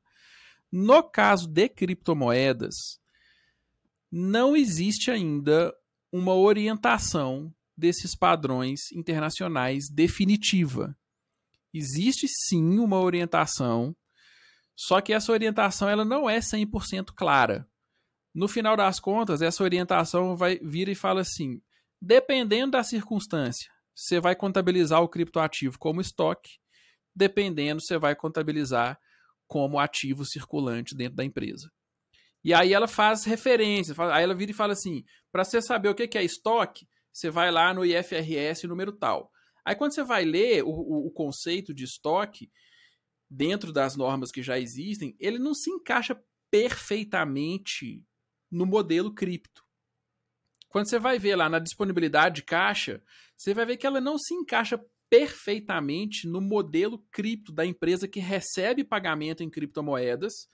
[0.71, 2.99] No caso de criptomoedas,
[4.11, 5.73] não existe ainda
[6.11, 10.97] uma orientação desses padrões internacionais definitiva.
[11.73, 13.95] Existe sim uma orientação,
[14.75, 17.67] só que essa orientação ela não é 100% clara.
[18.33, 21.61] No final das contas, essa orientação vai vir e fala assim:
[22.01, 26.57] dependendo da circunstância, você vai contabilizar o criptoativo como estoque,
[27.15, 28.99] dependendo, você vai contabilizar
[29.47, 31.71] como ativo circulante dentro da empresa.
[32.43, 35.95] E aí ela faz referência, aí ela vira e fala assim: para você saber o
[35.95, 39.31] que é estoque, você vai lá no IFRS número tal.
[39.63, 42.51] Aí quando você vai ler o, o, o conceito de estoque,
[43.29, 48.03] dentro das normas que já existem, ele não se encaixa perfeitamente
[48.51, 49.63] no modelo cripto.
[50.69, 53.01] Quando você vai ver lá na disponibilidade de caixa,
[53.35, 54.79] você vai ver que ela não se encaixa
[55.09, 60.47] perfeitamente no modelo cripto da empresa que recebe pagamento em criptomoedas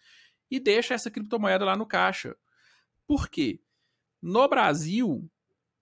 [0.49, 2.35] e deixa essa criptomoeda lá no caixa.
[3.07, 3.61] Por quê?
[4.21, 5.29] No Brasil,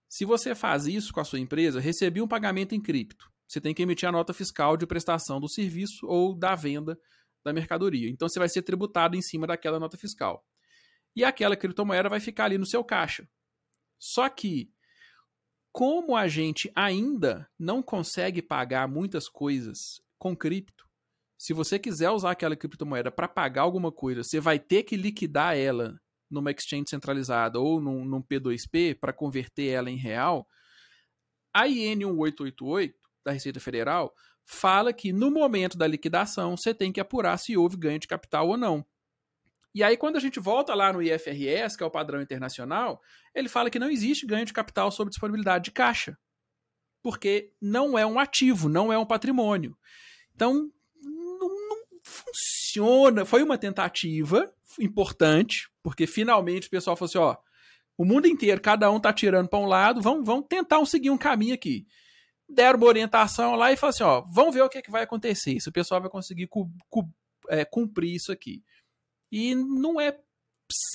[0.08, 3.30] se você faz isso com a sua empresa, recebi um pagamento em cripto.
[3.46, 6.98] Você tem que emitir a nota fiscal de prestação do serviço ou da venda
[7.44, 8.08] da mercadoria.
[8.08, 10.44] Então você vai ser tributado em cima daquela nota fiscal.
[11.16, 13.28] E aquela criptomoeda vai ficar ali no seu caixa.
[13.98, 14.70] Só que
[15.72, 20.88] como a gente ainda não consegue pagar muitas coisas com cripto,
[21.38, 25.56] se você quiser usar aquela criptomoeda para pagar alguma coisa, você vai ter que liquidar
[25.56, 25.98] ela
[26.30, 30.46] numa exchange centralizada ou num, num P2P para converter ela em real.
[31.54, 34.12] A IN 1888 da Receita Federal
[34.44, 38.48] fala que no momento da liquidação você tem que apurar se houve ganho de capital
[38.48, 38.84] ou não.
[39.74, 43.00] E aí, quando a gente volta lá no IFRS, que é o padrão internacional,
[43.34, 46.18] ele fala que não existe ganho de capital sobre disponibilidade de caixa.
[47.02, 49.76] Porque não é um ativo, não é um patrimônio.
[50.34, 50.70] Então,
[51.02, 53.24] não, não funciona.
[53.24, 57.36] Foi uma tentativa importante, porque finalmente o pessoal falou assim: ó,
[57.96, 61.18] o mundo inteiro, cada um tá tirando para um lado, vamos, vamos tentar seguir um
[61.18, 61.86] caminho aqui.
[62.48, 65.02] Deram uma orientação lá e falaram assim: ó, vamos ver o que, é que vai
[65.02, 67.08] acontecer, se o pessoal vai conseguir cu, cu,
[67.48, 68.62] é, cumprir isso aqui.
[69.30, 70.18] E não é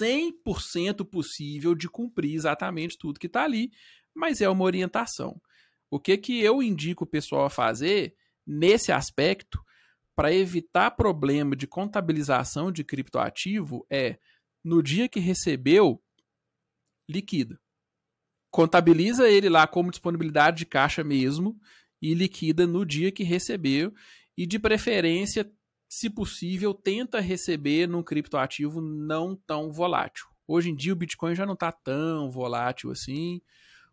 [0.02, 3.72] 100% possível de cumprir exatamente tudo que está ali,
[4.14, 5.42] mas é uma orientação.
[5.90, 9.64] O que, que eu indico o pessoal a fazer nesse aspecto
[10.16, 14.18] para evitar problema de contabilização de criptoativo é
[14.64, 16.02] no dia que recebeu,
[17.08, 17.60] liquida.
[18.50, 21.60] Contabiliza ele lá como disponibilidade de caixa mesmo
[22.02, 23.94] e liquida no dia que recebeu
[24.38, 25.50] e de preferência
[25.88, 30.26] se possível, tenta receber num criptoativo não tão volátil.
[30.48, 33.42] Hoje em dia o Bitcoin já não está tão volátil assim,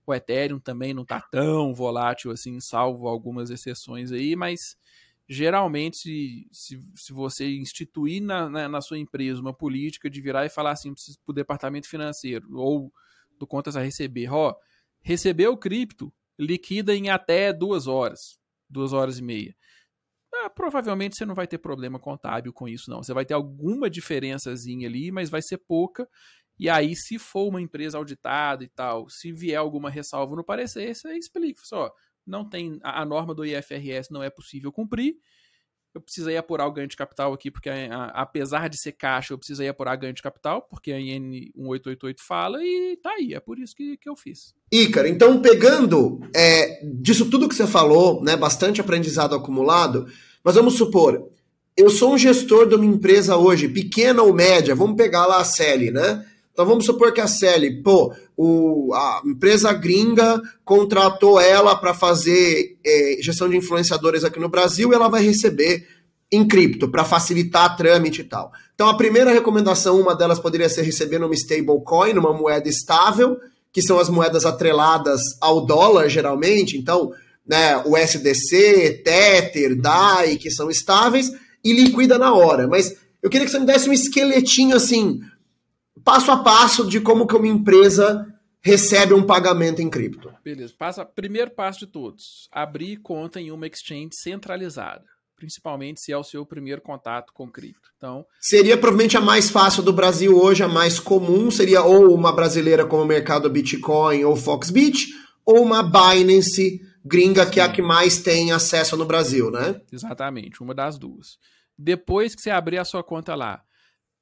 [0.06, 4.76] o Ethereum também não está tão volátil assim, salvo algumas exceções aí, mas
[5.28, 10.44] geralmente se, se, se você instituir na, na, na, sua empresa uma política de virar
[10.44, 12.92] e falar assim para o departamento financeiro ou
[13.38, 14.54] do contas a receber, ó,
[15.00, 19.56] recebeu cripto, liquida em até duas horas, duas horas e meia
[20.34, 23.02] ah, provavelmente você não vai ter problema contábil com isso, não.
[23.02, 26.08] Você vai ter alguma diferençazinha ali, mas vai ser pouca.
[26.58, 30.94] E aí, se for uma empresa auditada e tal, se vier alguma ressalva no parecer,
[30.94, 31.60] você explica.
[31.64, 31.90] Só,
[32.26, 35.16] não tem a, norma do IFRS não é possível cumprir
[35.94, 39.38] eu precisei apurar o ganho de capital aqui, porque a, apesar de ser caixa, eu
[39.38, 43.58] precisei apurar ganho de capital, porque a IN 1888 fala, e tá aí, é por
[43.58, 44.54] isso que, que eu fiz.
[44.70, 50.06] Ícaro, então pegando é, disso tudo que você falou, né, bastante aprendizado acumulado,
[50.42, 51.28] mas vamos supor,
[51.76, 55.44] eu sou um gestor de uma empresa hoje, pequena ou média, vamos pegar lá a
[55.44, 56.24] Celi, né?
[56.52, 62.76] Então vamos supor que a Celi, pô, o, a empresa gringa contratou ela para fazer
[62.84, 65.86] é, gestão de influenciadores aqui no Brasil e ela vai receber
[66.30, 68.52] em cripto para facilitar a trâmite e tal.
[68.74, 73.38] Então a primeira recomendação, uma delas poderia ser receber numa stablecoin, numa moeda estável,
[73.72, 77.12] que são as moedas atreladas ao dólar geralmente, então,
[77.46, 81.30] né, o SDC, Tether, DAI, que são estáveis
[81.64, 82.66] e liquida na hora.
[82.66, 85.20] Mas eu queria que você me desse um esqueletinho assim,
[86.04, 88.26] passo a passo de como que uma empresa
[88.62, 90.32] recebe um pagamento em cripto.
[90.44, 90.72] Beleza.
[90.78, 95.04] Passa, primeiro passo de todos: abrir conta em uma exchange centralizada.
[95.36, 97.90] Principalmente se é o seu primeiro contato com cripto.
[97.96, 102.32] Então, seria provavelmente a mais fácil do Brasil hoje, a mais comum seria ou uma
[102.32, 105.08] brasileira como o mercado Bitcoin ou Foxbit,
[105.44, 109.80] ou uma Binance gringa que é a que mais tem acesso no Brasil, né?
[109.92, 111.38] Exatamente, uma das duas.
[111.76, 113.62] Depois que você abrir a sua conta lá,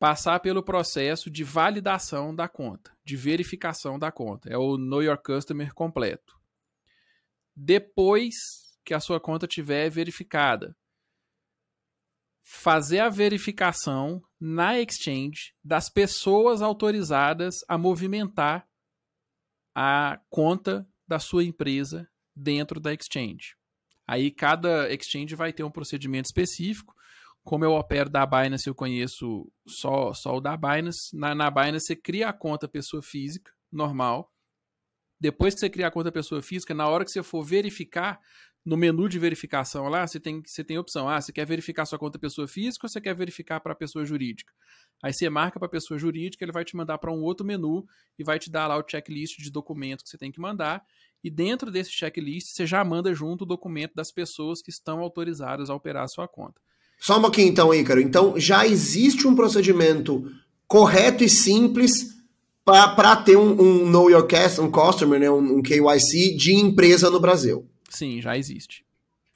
[0.00, 4.48] passar pelo processo de validação da conta, de verificação da conta.
[4.48, 6.40] É o Know Your Customer completo.
[7.54, 8.34] Depois
[8.82, 10.74] que a sua conta tiver verificada,
[12.42, 18.66] fazer a verificação na exchange das pessoas autorizadas a movimentar
[19.74, 23.54] a conta da sua empresa dentro da exchange.
[24.06, 26.94] Aí cada exchange vai ter um procedimento específico
[27.44, 31.16] como eu opero da Binance, eu conheço só, só o da Binance.
[31.16, 34.32] Na, na Binance, você cria a conta pessoa física, normal.
[35.18, 38.20] Depois que você cria a conta pessoa física, na hora que você for verificar,
[38.64, 41.08] no menu de verificação lá, você tem, você tem a opção.
[41.08, 44.52] Ah, você quer verificar sua conta pessoa física ou você quer verificar para pessoa jurídica?
[45.02, 47.86] Aí você marca para pessoa jurídica, ele vai te mandar para um outro menu
[48.18, 50.84] e vai te dar lá o checklist de documentos que você tem que mandar.
[51.24, 55.70] E dentro desse checklist, você já manda junto o documento das pessoas que estão autorizadas
[55.70, 56.60] a operar a sua conta.
[57.00, 58.00] Só um pouquinho então, Ícaro.
[58.00, 60.30] Então, já existe um procedimento
[60.68, 62.20] correto e simples
[62.64, 64.28] para ter um, um, Know Your
[64.60, 67.68] um customer, né, um, um KYC de empresa no Brasil.
[67.88, 68.84] Sim, já existe.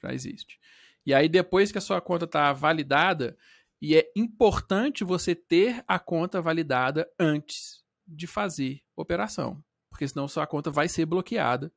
[0.01, 0.59] Já existe.
[1.05, 3.35] E aí, depois que a sua conta está validada,
[3.81, 10.47] e é importante você ter a conta validada antes de fazer operação, porque senão sua
[10.47, 11.71] conta vai ser bloqueada,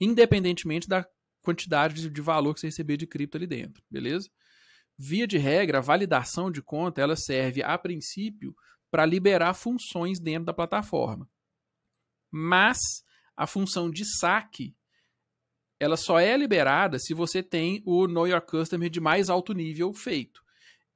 [0.00, 1.06] independentemente da
[1.42, 4.28] quantidade de valor que você receber de cripto ali dentro, beleza?
[4.98, 8.54] Via de regra, a validação de conta ela serve a princípio
[8.90, 11.28] para liberar funções dentro da plataforma.
[12.30, 12.78] Mas
[13.36, 14.76] a função de saque
[15.80, 19.94] ela só é liberada se você tem o Know Your Customer de mais alto nível
[19.94, 20.42] feito.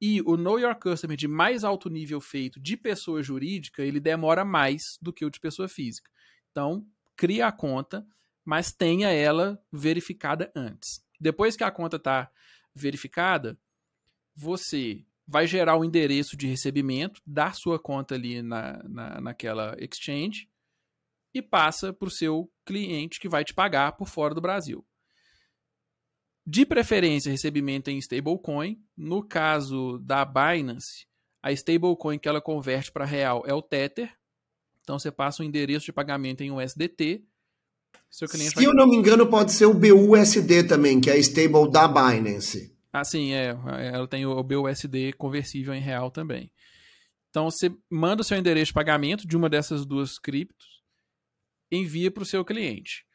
[0.01, 4.45] E o Know Your Customer de mais alto nível feito de pessoa jurídica, ele demora
[4.45, 6.11] mais do que o de pessoa física.
[6.51, 6.85] Então,
[7.17, 8.05] cria a conta,
[8.45, 11.01] mas tenha ela verificada antes.
[11.21, 12.29] Depois que a conta está
[12.75, 13.57] verificada,
[14.35, 20.49] você vai gerar o endereço de recebimento da sua conta ali na, na, naquela exchange
[21.35, 24.85] e passa para o seu cliente que vai te pagar por fora do Brasil.
[26.45, 28.83] De preferência, recebimento em stablecoin.
[28.97, 31.07] No caso da Binance,
[31.42, 34.12] a stablecoin que ela converte para real é o Tether.
[34.83, 37.25] Então você passa o endereço de pagamento em USDT.
[38.11, 38.64] Seu cliente Se vai...
[38.64, 42.77] eu não me engano, pode ser o BUSD também, que é a stable da Binance.
[42.92, 43.57] Ah, sim, é.
[43.92, 46.52] Ela tem o BUSD conversível em real também.
[47.31, 50.83] Então você manda o seu endereço de pagamento de uma dessas duas criptos,
[51.70, 53.07] envia para o seu cliente.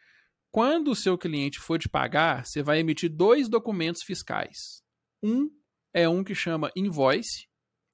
[0.49, 4.81] Quando o seu cliente for te pagar, você vai emitir dois documentos fiscais.
[5.21, 5.51] Um
[5.93, 7.47] é um que chama invoice.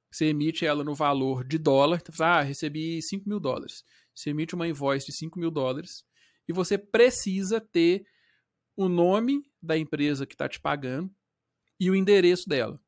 [0.09, 1.99] Você emite ela no valor de dólar.
[2.01, 3.83] Então, ah, recebi 5 mil dólares.
[4.15, 6.05] Você emite uma invoice de 5 mil dólares.
[6.47, 8.05] E você precisa ter
[8.77, 11.13] o nome da empresa que está te pagando
[11.83, 12.79] e o endereço dela.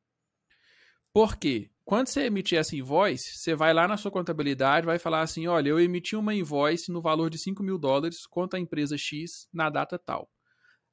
[1.12, 1.70] Por quê?
[1.84, 5.68] Quando você emitir essa invoice, você vai lá na sua contabilidade, vai falar assim: olha,
[5.68, 9.70] eu emiti uma invoice no valor de 5 mil dólares contra a empresa X na
[9.70, 10.28] data tal.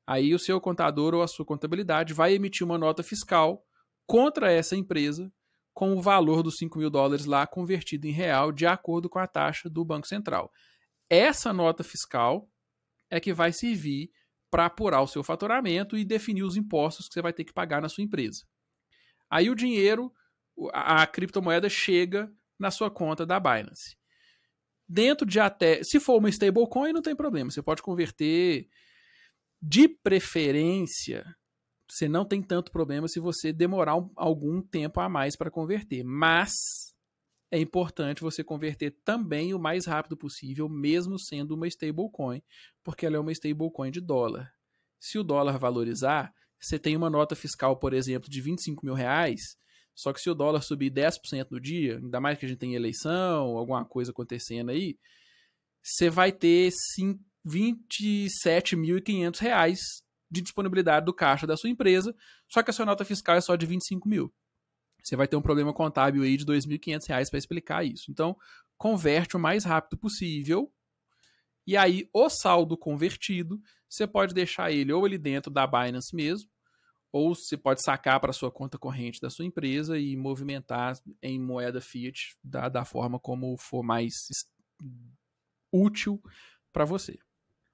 [0.06, 3.66] Aí o seu contador ou a sua contabilidade vai emitir uma nota fiscal
[4.06, 5.32] contra essa empresa
[5.74, 9.26] com o valor dos 5 mil dólares lá convertido em real de acordo com a
[9.26, 10.52] taxa do Banco Central.
[11.10, 12.48] Essa nota fiscal
[13.10, 14.12] é que vai servir
[14.54, 17.82] para apurar o seu faturamento e definir os impostos que você vai ter que pagar
[17.82, 18.44] na sua empresa.
[19.28, 20.14] Aí o dinheiro
[20.72, 23.98] a, criptomoeda chega na sua conta da Binance.
[24.88, 25.84] Dentro de até.
[25.84, 27.50] Se for uma stablecoin, não tem problema.
[27.50, 28.70] Você pode converter.
[29.60, 31.26] De preferência,
[31.90, 36.04] você não tem tanto problema se você demorar um, algum tempo a mais para converter.
[36.04, 36.93] Mas
[37.54, 42.42] é importante você converter também o mais rápido possível, mesmo sendo uma stablecoin,
[42.84, 44.52] porque ela é uma stablecoin de dólar.
[45.00, 49.56] Se o dólar valorizar, você tem uma nota fiscal, por exemplo, de 25 mil reais,
[49.94, 52.74] só que se o dólar subir 10% no dia, ainda mais que a gente tem
[52.74, 54.98] eleição, alguma coisa acontecendo aí,
[55.84, 59.80] você vai ter sim, 27.500 reais
[60.28, 62.16] de disponibilidade do caixa da sua empresa,
[62.50, 64.34] só que a sua nota fiscal é só de 25 mil.
[65.04, 68.10] Você vai ter um problema contábil aí de 2.500 reais para explicar isso.
[68.10, 68.38] Então,
[68.78, 70.72] converte o mais rápido possível.
[71.68, 76.50] E aí, o saldo convertido, você pode deixar ele ou ele dentro da Binance mesmo,
[77.12, 81.80] ou você pode sacar para sua conta corrente da sua empresa e movimentar em moeda
[81.80, 84.14] fiat da, da forma como for mais
[85.72, 86.22] útil
[86.72, 87.18] para você.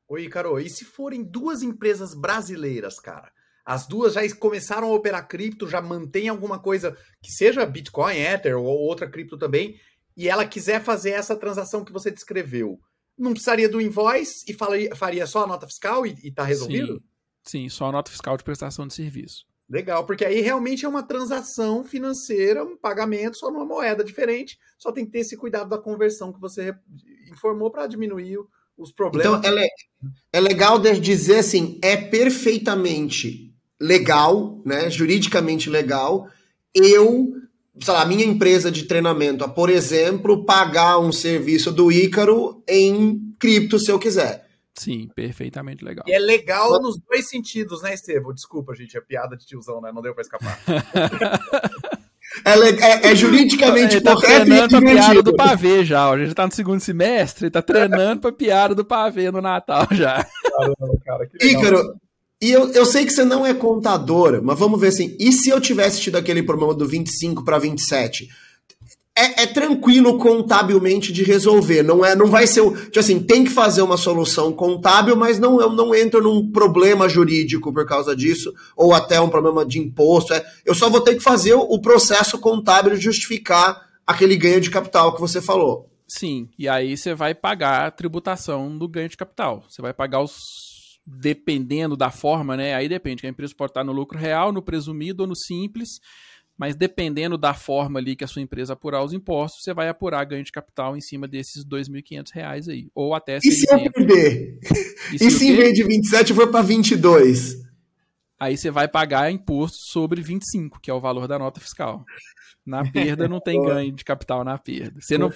[0.07, 3.31] Oi, Caro, e se forem duas empresas brasileiras, cara?
[3.69, 8.57] As duas já começaram a operar cripto, já mantém alguma coisa que seja Bitcoin, Ether
[8.57, 9.79] ou outra cripto também,
[10.17, 12.79] e ela quiser fazer essa transação que você descreveu.
[13.15, 16.95] Não precisaria do invoice e faria, faria só a nota fiscal e, e tá resolvido?
[16.95, 17.03] Sim.
[17.43, 19.45] Sim, só a nota fiscal de prestação de serviço.
[19.69, 24.57] Legal, porque aí realmente é uma transação financeira, um pagamento só numa moeda diferente.
[24.79, 26.73] Só tem que ter esse cuidado da conversão que você
[27.31, 28.39] informou para diminuir
[28.75, 29.37] os problemas.
[29.37, 29.67] Então, é,
[30.33, 33.48] é legal dizer assim, é perfeitamente
[33.79, 36.27] legal, né, juridicamente legal,
[36.73, 37.33] eu,
[37.79, 43.79] sei lá, minha empresa de treinamento, por exemplo, pagar um serviço do Ícaro em cripto
[43.79, 44.47] se eu quiser.
[44.77, 46.05] Sim, perfeitamente legal.
[46.07, 48.33] E é legal nos dois sentidos, né, Estevam?
[48.33, 49.91] Desculpa, gente, é piada de tiozão, né?
[49.93, 50.57] Não deu pra escapar.
[52.45, 56.09] é, é, é, juridicamente ele tá treinando pra piada do pavê já.
[56.09, 60.25] A gente tá no segundo semestre, tá treinando pra piada do pavê no Natal já.
[60.43, 61.61] Caramba, cara, que legal.
[61.61, 61.99] Ícaro,
[62.41, 65.49] e eu, eu sei que você não é contador, mas vamos ver assim, e se
[65.49, 68.29] eu tivesse tido aquele problema do 25 para 27?
[69.19, 71.83] é, é, tranquilo contabilmente de resolver.
[71.83, 72.63] Não é, não vai ser.
[72.85, 77.09] Tipo assim, tem que fazer uma solução contábil, mas não, eu não entro num problema
[77.09, 80.33] jurídico por causa disso, ou até um problema de imposto.
[80.33, 85.13] É, eu só vou ter que fazer o processo contábil justificar aquele ganho de capital
[85.13, 85.89] que você falou.
[86.07, 89.65] Sim, e aí você vai pagar a tributação do ganho de capital.
[89.67, 90.68] Você vai pagar os.
[91.05, 92.75] Dependendo da forma, né?
[92.75, 95.99] Aí depende, que a empresa pode estar no lucro real, no presumido ou no simples,
[96.59, 100.25] mas dependendo da forma ali que a sua empresa apurar os impostos, você vai apurar
[100.25, 103.63] ganho de capital em cima desses R$ 2.500 aí, ou até 600.
[103.63, 104.59] E se eu perder?
[105.13, 107.55] E se, e se em vez de 27 for para 22?
[108.37, 112.05] Aí você vai pagar imposto sobre 25, que é o valor da nota fiscal.
[112.65, 114.99] Na perda não tem ganho de capital na perda.
[114.99, 115.31] Você não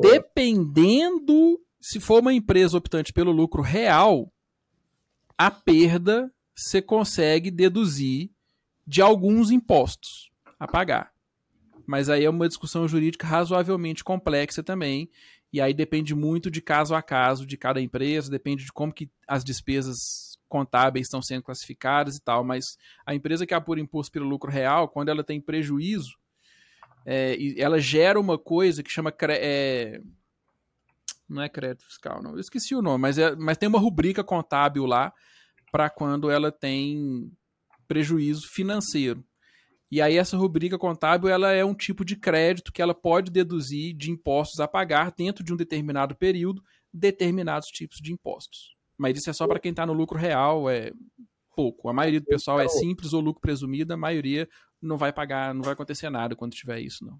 [0.00, 4.32] dependendo se for uma empresa optante pelo lucro real,
[5.38, 8.30] a perda você consegue deduzir
[8.86, 11.12] de alguns impostos a pagar.
[11.86, 15.10] Mas aí é uma discussão jurídica razoavelmente complexa também,
[15.52, 19.10] e aí depende muito de caso a caso de cada empresa, depende de como que
[19.26, 24.28] as despesas contábeis estão sendo classificadas e tal, mas a empresa que apura imposto pelo
[24.28, 26.16] lucro real, quando ela tem prejuízo,
[27.06, 29.12] é, ela gera uma coisa que chama.
[29.30, 30.00] É,
[31.28, 32.32] não é crédito fiscal, não.
[32.32, 35.12] Eu esqueci o nome, mas, é, mas tem uma rubrica contábil lá
[35.70, 37.30] para quando ela tem
[37.88, 39.24] prejuízo financeiro.
[39.90, 43.94] E aí essa rubrica contábil ela é um tipo de crédito que ela pode deduzir
[43.96, 46.62] de impostos a pagar dentro de um determinado período
[46.92, 48.74] determinados tipos de impostos.
[48.96, 50.92] Mas isso é só para quem está no lucro real, é
[51.54, 51.88] pouco.
[51.88, 54.48] A maioria do pessoal é simples ou lucro presumido, a maioria
[54.80, 57.18] não vai pagar, não vai acontecer nada quando tiver isso, não.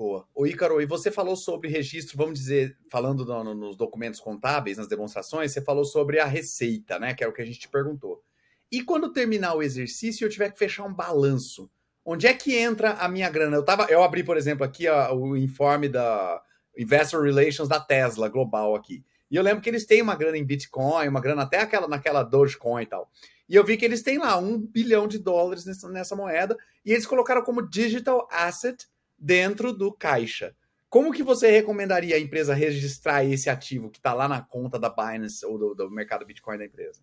[0.00, 0.26] Boa.
[0.34, 4.78] O Ícaro, e você falou sobre registro, vamos dizer, falando no, no, nos documentos contábeis,
[4.78, 7.12] nas demonstrações, você falou sobre a receita, né?
[7.12, 8.24] Que era o que a gente te perguntou.
[8.72, 11.70] E quando terminar o exercício, eu tiver que fechar um balanço,
[12.02, 13.54] onde é que entra a minha grana?
[13.54, 16.42] Eu, tava, eu abri, por exemplo, aqui ó, o informe da
[16.78, 19.04] Investor Relations da Tesla global aqui.
[19.30, 22.22] E eu lembro que eles têm uma grana em Bitcoin, uma grana até aquela naquela
[22.22, 23.10] Dogecoin e tal.
[23.46, 26.90] E eu vi que eles têm lá um bilhão de dólares nessa, nessa moeda e
[26.90, 28.88] eles colocaram como digital asset
[29.20, 30.56] dentro do caixa.
[30.88, 34.88] Como que você recomendaria a empresa registrar esse ativo que está lá na conta da
[34.88, 37.00] Binance ou do, do mercado Bitcoin da empresa?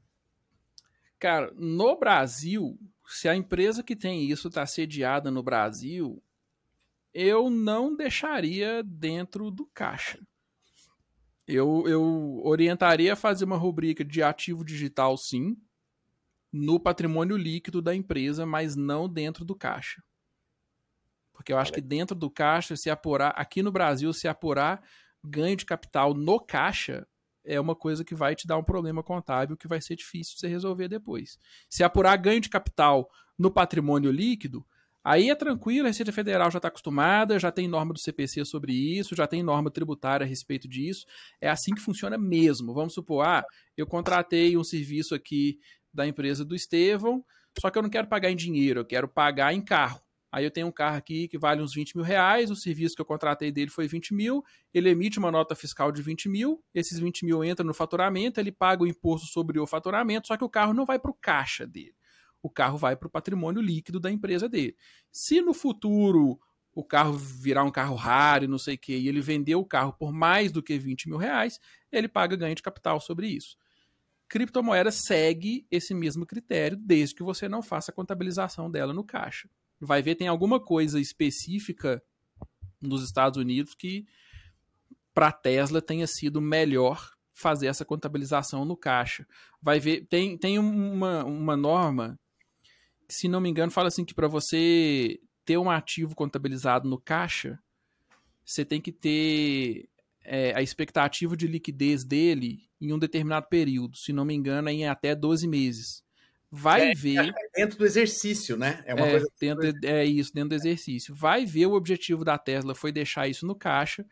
[1.20, 6.22] Cara, no Brasil, se a empresa que tem isso está sediada no Brasil,
[7.14, 10.20] eu não deixaria dentro do caixa.
[11.48, 15.58] Eu, eu orientaria a fazer uma rubrica de ativo digital, sim,
[16.52, 20.04] no patrimônio líquido da empresa, mas não dentro do caixa.
[21.38, 24.82] Porque eu acho que dentro do caixa, se apurar, aqui no Brasil, se apurar
[25.24, 27.08] ganho de capital no caixa,
[27.46, 30.40] é uma coisa que vai te dar um problema contábil que vai ser difícil de
[30.40, 31.38] você resolver depois.
[31.70, 33.08] Se apurar ganho de capital
[33.38, 34.66] no patrimônio líquido,
[35.04, 38.74] aí é tranquilo, a Receita Federal já está acostumada, já tem norma do CPC sobre
[38.74, 41.06] isso, já tem norma tributária a respeito disso.
[41.40, 42.74] É assim que funciona mesmo.
[42.74, 43.46] Vamos supor, ah,
[43.78, 45.60] eu contratei um serviço aqui
[45.94, 47.24] da empresa do Estevão,
[47.60, 50.02] só que eu não quero pagar em dinheiro, eu quero pagar em carro.
[50.38, 53.02] Aí eu tenho um carro aqui que vale uns 20 mil reais, o serviço que
[53.02, 57.00] eu contratei dele foi 20 mil, ele emite uma nota fiscal de 20 mil, esses
[57.00, 60.50] 20 mil entram no faturamento, ele paga o imposto sobre o faturamento, só que o
[60.50, 61.96] carro não vai para o caixa dele.
[62.40, 64.76] O carro vai para o patrimônio líquido da empresa dele.
[65.12, 66.40] Se no futuro
[66.72, 69.66] o carro virar um carro raro e não sei o que, e ele vender o
[69.66, 71.60] carro por mais do que 20 mil reais,
[71.92, 73.58] ele paga ganho de capital sobre isso
[74.28, 79.50] criptomoeda segue esse mesmo critério, desde que você não faça a contabilização dela no caixa.
[79.80, 82.02] Vai ver, tem alguma coisa específica
[82.82, 84.06] nos Estados Unidos que
[85.14, 89.28] para a Tesla tenha sido melhor fazer essa contabilização no caixa.
[89.62, 92.20] Vai ver, tem, tem uma, uma norma,
[93.08, 97.00] que, se não me engano, fala assim que para você ter um ativo contabilizado no
[97.00, 97.60] caixa,
[98.44, 99.90] você tem que ter
[100.24, 104.74] é, a expectativa de liquidez dele em um determinado período, se não me engano, é
[104.74, 106.04] em até 12 meses.
[106.52, 107.30] Vai é, ver.
[107.30, 108.82] É dentro do exercício, né?
[108.86, 109.28] É uma é, coisa.
[109.40, 111.14] Dentro, é isso, dentro do exercício.
[111.14, 114.06] Vai ver o objetivo da Tesla foi deixar isso no caixa,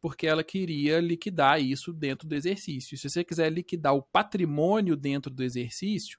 [0.00, 2.96] porque ela queria liquidar isso dentro do exercício.
[2.96, 6.18] Se você quiser liquidar o patrimônio dentro do exercício,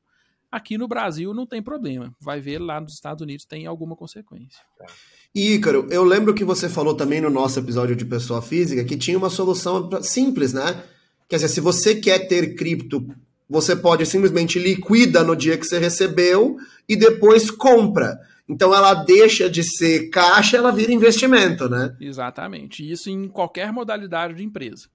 [0.52, 2.14] aqui no Brasil não tem problema.
[2.20, 4.62] Vai ver lá nos Estados Unidos tem alguma consequência.
[4.78, 4.86] Tá.
[5.34, 8.96] E, Ícaro, eu lembro que você falou também no nosso episódio de pessoa física que
[8.96, 10.84] tinha uma solução simples, né?
[11.28, 13.08] Quer dizer, se você quer ter cripto,
[13.54, 16.58] você pode simplesmente liquida no dia que você recebeu
[16.90, 18.20] e depois compra.
[18.50, 21.96] Então ela deixa de ser caixa, ela vira investimento, né?
[22.02, 22.90] Exatamente.
[22.90, 24.90] Isso em qualquer modalidade de empresa.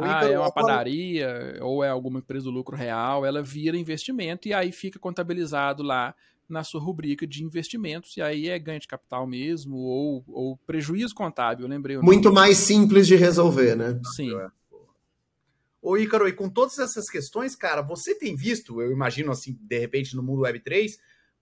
[0.00, 4.54] ah, é uma padaria ou é alguma empresa do lucro real, ela vira investimento e
[4.54, 6.14] aí fica contabilizado lá
[6.48, 11.14] na sua rubrica de investimentos, e aí é ganho de capital mesmo, ou, ou prejuízo
[11.14, 11.96] contábil, lembrei.
[11.98, 13.98] Muito mais simples de resolver, né?
[14.14, 14.32] Sim.
[15.82, 19.78] Ô, Ícaro, e com todas essas questões, cara, você tem visto, eu imagino assim, de
[19.78, 20.92] repente, no mundo Web3,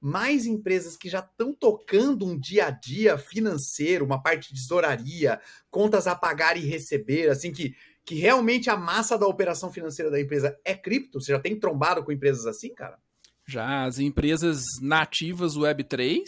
[0.00, 5.38] mais empresas que já estão tocando um dia a dia financeiro, uma parte de tesouraria,
[5.70, 10.20] contas a pagar e receber, assim que que realmente a massa da operação financeira da
[10.20, 11.20] empresa é cripto?
[11.20, 12.98] Você já tem trombado com empresas assim, cara?
[13.46, 16.18] Já, as empresas nativas Web3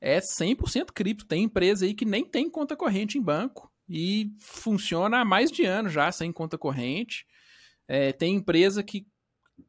[0.00, 1.26] é 100% cripto.
[1.26, 5.64] Tem empresa aí que nem tem conta corrente em banco e funciona há mais de
[5.64, 7.26] ano já sem conta corrente.
[7.86, 9.06] É, tem empresa que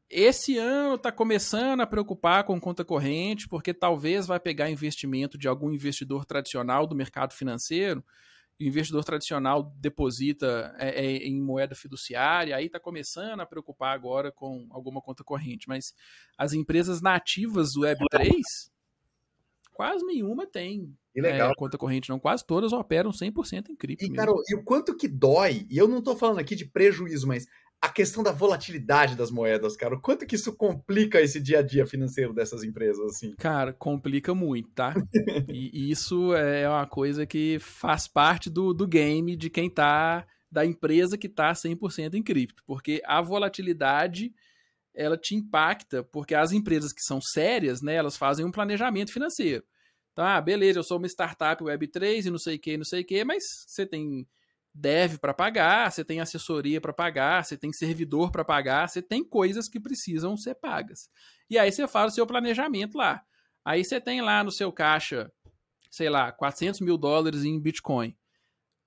[0.09, 5.47] esse ano está começando a preocupar com conta corrente, porque talvez vai pegar investimento de
[5.47, 8.03] algum investidor tradicional do mercado financeiro.
[8.59, 14.31] O investidor tradicional deposita é, é, em moeda fiduciária, aí está começando a preocupar agora
[14.31, 15.67] com alguma conta corrente.
[15.67, 15.93] Mas
[16.37, 18.31] as empresas nativas do Web3,
[19.73, 22.19] quase nenhuma tem é, conta corrente, não.
[22.19, 24.03] Quase todas operam 100% em cripto.
[24.03, 24.15] E, mesmo.
[24.15, 27.47] cara, e o quanto que dói, e eu não estou falando aqui de prejuízo, mas
[27.81, 29.95] a questão da volatilidade das moedas, cara.
[29.95, 33.35] O quanto que isso complica esse dia a dia financeiro dessas empresas, assim?
[33.37, 34.93] Cara, complica muito, tá?
[35.49, 40.65] e isso é uma coisa que faz parte do, do game de quem tá, da
[40.65, 44.33] empresa que tá 100% em cripto, porque a volatilidade
[44.95, 49.63] ela te impacta, porque as empresas que são sérias, né, elas fazem um planejamento financeiro.
[50.15, 53.05] Tá, beleza, eu sou uma startup Web3 e não sei o que, não sei o
[53.05, 54.25] que, mas você tem
[54.73, 59.23] deve para pagar, você tem assessoria para pagar, você tem servidor para pagar, você tem
[59.23, 61.09] coisas que precisam ser pagas.
[61.49, 63.21] E aí você faz o seu planejamento lá.
[63.63, 65.31] Aí você tem lá no seu caixa,
[65.89, 68.15] sei lá, 400 mil dólares em Bitcoin.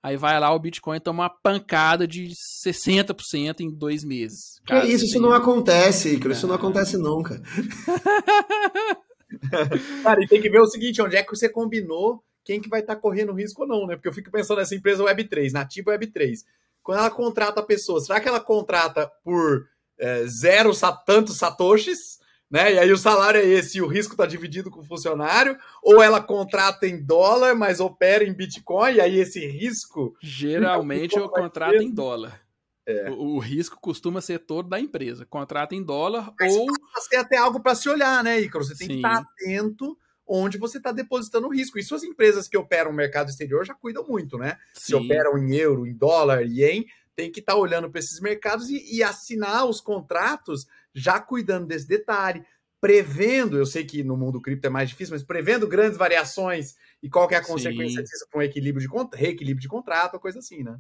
[0.03, 2.33] Aí vai lá, o Bitcoin toma uma pancada de
[2.65, 4.61] 60% em dois meses.
[4.67, 7.43] Cara, que isso, isso não acontece, Icaro, isso não acontece nunca.
[10.03, 12.81] Cara, e tem que ver o seguinte, onde é que você combinou quem que vai
[12.81, 13.95] estar tá correndo risco ou não, né?
[13.95, 16.45] Porque eu fico pensando nessa empresa Web3, nativa Web3.
[16.83, 19.67] Quando ela contrata pessoas, será que ela contrata por
[19.99, 20.73] é, zero
[21.05, 22.19] tantos satoshis?
[22.51, 22.73] Né?
[22.73, 26.03] E aí o salário é esse e o risco está dividido com o funcionário, ou
[26.03, 30.17] ela contrata em dólar, mas opera em Bitcoin, e aí esse risco.
[30.23, 32.41] Geralmente eu contrato em dólar.
[32.89, 33.11] É.
[33.11, 35.27] O, o, risco costuma ser todo da empresa.
[35.27, 36.67] Contrata em dólar mas ou.
[36.95, 38.65] Você tem até algo para se olhar, né, Icaro?
[38.65, 38.93] Você tem Sim.
[38.95, 39.95] que estar atento
[40.27, 41.79] onde você está depositando risco.
[41.79, 44.57] E suas empresas que operam no mercado exterior já cuidam muito, né?
[44.73, 44.81] Sim.
[44.81, 48.71] Se operam em euro, em dólar, ien, tem que estar tá olhando para esses mercados
[48.71, 52.45] e, e, assinar os contratos já cuidando desse detalhe,
[52.81, 57.09] prevendo, eu sei que no mundo cripto é mais difícil, mas prevendo grandes variações e
[57.11, 58.05] qual que é a consequência Sim.
[58.05, 60.79] disso para um equilíbrio de, reequilíbrio de contrato, coisa assim, né?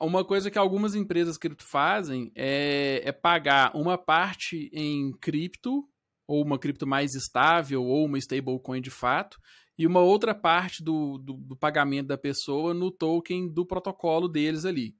[0.00, 5.88] Uma coisa que algumas empresas cripto fazem é, é pagar uma parte em cripto
[6.30, 9.36] ou uma cripto mais estável, ou uma stablecoin de fato,
[9.76, 14.64] e uma outra parte do, do, do, pagamento da pessoa no token do protocolo deles
[14.64, 14.94] ali.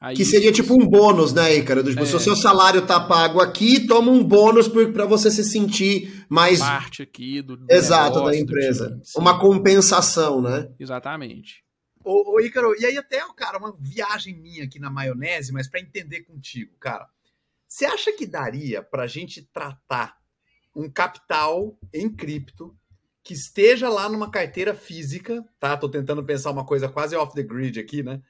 [0.00, 1.82] Aí, que seria tipo um bônus, né, Ícaro?
[1.82, 2.06] Tipo, é...
[2.06, 6.60] Se o seu salário tá pago aqui, toma um bônus para você se sentir mais.
[6.60, 7.56] Parte aqui do.
[7.56, 8.88] do Exato, negócio, da empresa.
[8.88, 10.68] Time, uma compensação, né?
[10.78, 11.64] Exatamente.
[12.04, 15.80] Ô, ô, Ícaro, e aí até, cara, uma viagem minha aqui na maionese, mas para
[15.80, 17.08] entender contigo, cara.
[17.68, 20.18] Você acha que daria para a gente tratar
[20.74, 22.76] um capital em cripto
[23.22, 25.76] que esteja lá numa carteira física, tá?
[25.76, 28.20] Tô tentando pensar uma coisa quase off the grid aqui, né?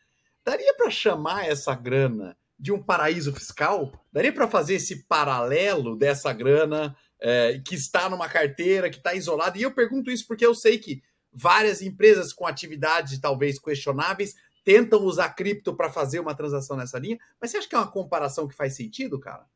[0.44, 3.92] Daria para chamar essa grana de um paraíso fiscal?
[4.12, 9.56] Daria para fazer esse paralelo dessa grana é, que está numa carteira, que está isolada?
[9.56, 11.02] E eu pergunto isso porque eu sei que
[11.32, 17.18] várias empresas com atividades talvez questionáveis tentam usar cripto para fazer uma transação nessa linha,
[17.40, 19.46] mas você acha que é uma comparação que faz sentido, cara?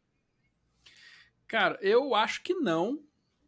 [1.47, 3.01] Cara, eu acho que não,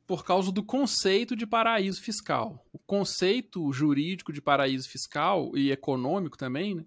[0.06, 2.64] por causa do conceito de paraíso fiscal.
[2.72, 6.84] O conceito jurídico de paraíso fiscal e econômico também né,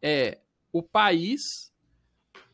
[0.00, 0.40] é
[0.72, 1.42] o país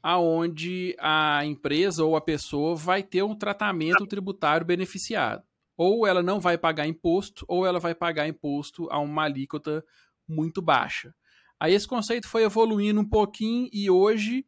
[0.02, 5.42] aonde a empresa ou a pessoa vai ter um tratamento tributário beneficiado.
[5.76, 9.84] Ou ela não vai pagar imposto, ou ela vai pagar imposto a uma alíquota
[10.28, 11.14] muito baixa.
[11.58, 14.46] Aí esse conceito foi evoluindo um pouquinho e hoje,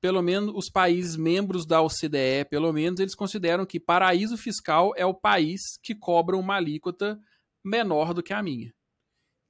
[0.00, 5.06] pelo menos os países membros da OCDE, pelo menos eles consideram que paraíso fiscal é
[5.06, 7.18] o país que cobra uma alíquota
[7.64, 8.72] menor do que a minha.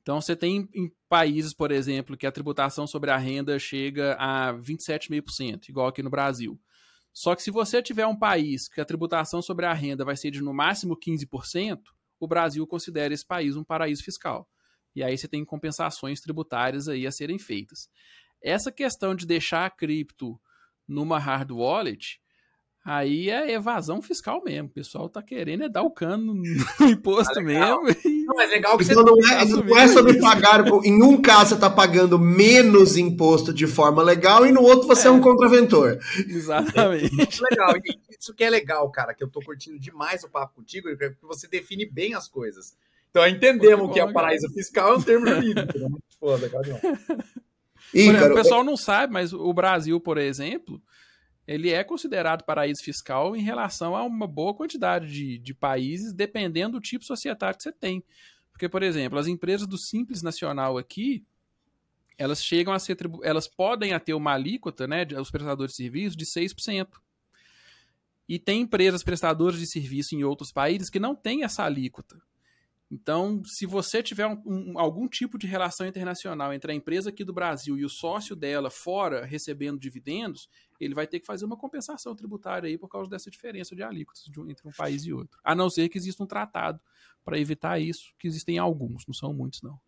[0.03, 4.53] Então você tem em países, por exemplo, que a tributação sobre a renda chega a
[4.55, 6.59] 27,5%, igual aqui no Brasil.
[7.13, 10.31] Só que se você tiver um país que a tributação sobre a renda vai ser
[10.31, 11.81] de no máximo 15%,
[12.19, 14.49] o Brasil considera esse país um paraíso fiscal
[14.95, 17.89] e aí você tem compensações tributárias aí a serem feitas.
[18.43, 20.41] Essa questão de deixar a cripto
[20.87, 22.21] numa hard wallet,
[22.85, 24.69] aí é evasão fiscal mesmo.
[24.69, 26.45] O pessoal tá querendo é dar o cano no
[26.87, 27.89] imposto ah, mesmo.
[28.05, 28.25] E...
[28.25, 30.67] Não, é legal que você não é, não é sobre pagar.
[30.85, 35.09] Em um caso você tá pagando menos imposto de forma legal e no outro você
[35.09, 35.99] é, é um contraventor.
[36.27, 37.43] Exatamente.
[37.43, 37.77] legal.
[37.77, 41.15] E isso que é legal, cara, que eu tô curtindo demais o papo contigo, porque
[41.23, 42.77] você define bem as coisas.
[43.11, 45.79] Então entendemos Pô, que, que é paraíso fiscal é um termo jurídico.
[45.79, 45.89] Né?
[46.21, 46.83] Pô, legal demais.
[47.93, 50.81] Exemplo, o pessoal não sabe, mas o Brasil, por exemplo,
[51.51, 56.79] ele é considerado paraíso fiscal em relação a uma boa quantidade de, de países, dependendo
[56.79, 58.05] do tipo societário que você tem.
[58.53, 61.27] Porque, por exemplo, as empresas do Simples Nacional aqui,
[62.17, 66.25] elas chegam a ser elas podem ter uma alíquota, né, os prestadores de serviços de
[66.25, 66.87] 6%.
[68.29, 72.17] E tem empresas prestadoras de serviço em outros países que não têm essa alíquota.
[72.91, 77.23] Então, se você tiver um, um, algum tipo de relação internacional entre a empresa aqui
[77.23, 80.49] do Brasil e o sócio dela fora recebendo dividendos,
[80.81, 84.25] ele vai ter que fazer uma compensação tributária aí por causa dessa diferença de alíquotas
[84.25, 85.39] de um, entre um país e outro.
[85.45, 86.81] A não ser que exista um tratado
[87.25, 89.79] para evitar isso, que existem alguns, não são muitos, não.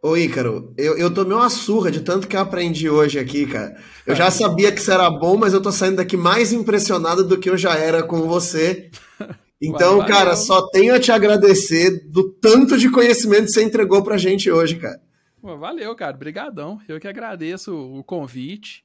[0.00, 3.80] Ô Ícaro, eu, eu tomei uma surra de tanto que eu aprendi hoje aqui, cara.
[4.04, 7.38] Eu já sabia que isso era bom, mas eu tô saindo daqui mais impressionado do
[7.38, 8.90] que eu já era com você.
[9.62, 10.06] Então, Valeu.
[10.12, 14.50] cara, só tenho a te agradecer do tanto de conhecimento que você entregou pra gente
[14.50, 15.00] hoje, cara.
[15.40, 16.16] Valeu, cara.
[16.16, 16.80] Obrigadão.
[16.88, 18.82] Eu que agradeço o convite.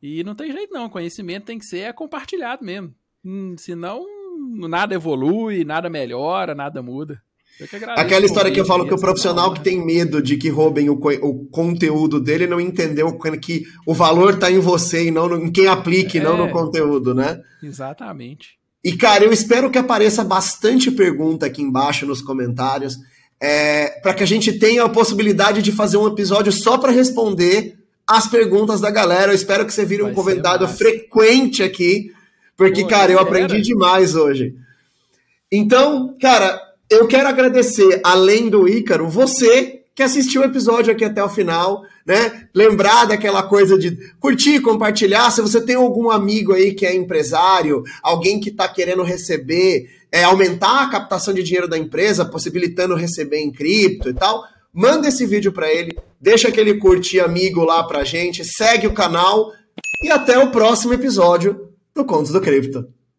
[0.00, 2.94] E não tem jeito não, conhecimento tem que ser é compartilhado mesmo.
[3.24, 4.06] Hum, senão,
[4.68, 7.20] nada evolui, nada melhora, nada muda.
[7.96, 10.94] Aquela história que eu falo que o profissional que tem medo de que roubem o,
[10.94, 15.52] o conteúdo dele não entendeu que o valor está em você e não no, em
[15.52, 16.50] quem aplique, é, não no é.
[16.50, 17.42] conteúdo, né?
[17.62, 18.59] Exatamente.
[18.82, 22.98] E, cara, eu espero que apareça bastante pergunta aqui embaixo nos comentários,
[23.38, 27.78] é, para que a gente tenha a possibilidade de fazer um episódio só para responder
[28.06, 29.32] as perguntas da galera.
[29.32, 32.12] Eu espero que você vire Vai um convidado frequente aqui,
[32.56, 34.54] porque, Pô, cara, eu aprendi demais hoje.
[35.52, 41.22] Então, cara, eu quero agradecer, além do Ícaro, você que assistiu o episódio aqui até
[41.22, 42.48] o final, né?
[42.54, 45.30] Lembrar daquela coisa de curtir, compartilhar.
[45.30, 50.24] Se você tem algum amigo aí que é empresário, alguém que está querendo receber, é,
[50.24, 54.42] aumentar a captação de dinheiro da empresa, possibilitando receber em cripto e tal,
[54.72, 59.52] manda esse vídeo para ele, deixa aquele curtir amigo lá pra gente, segue o canal
[60.02, 62.88] e até o próximo episódio do Contos do Cripto.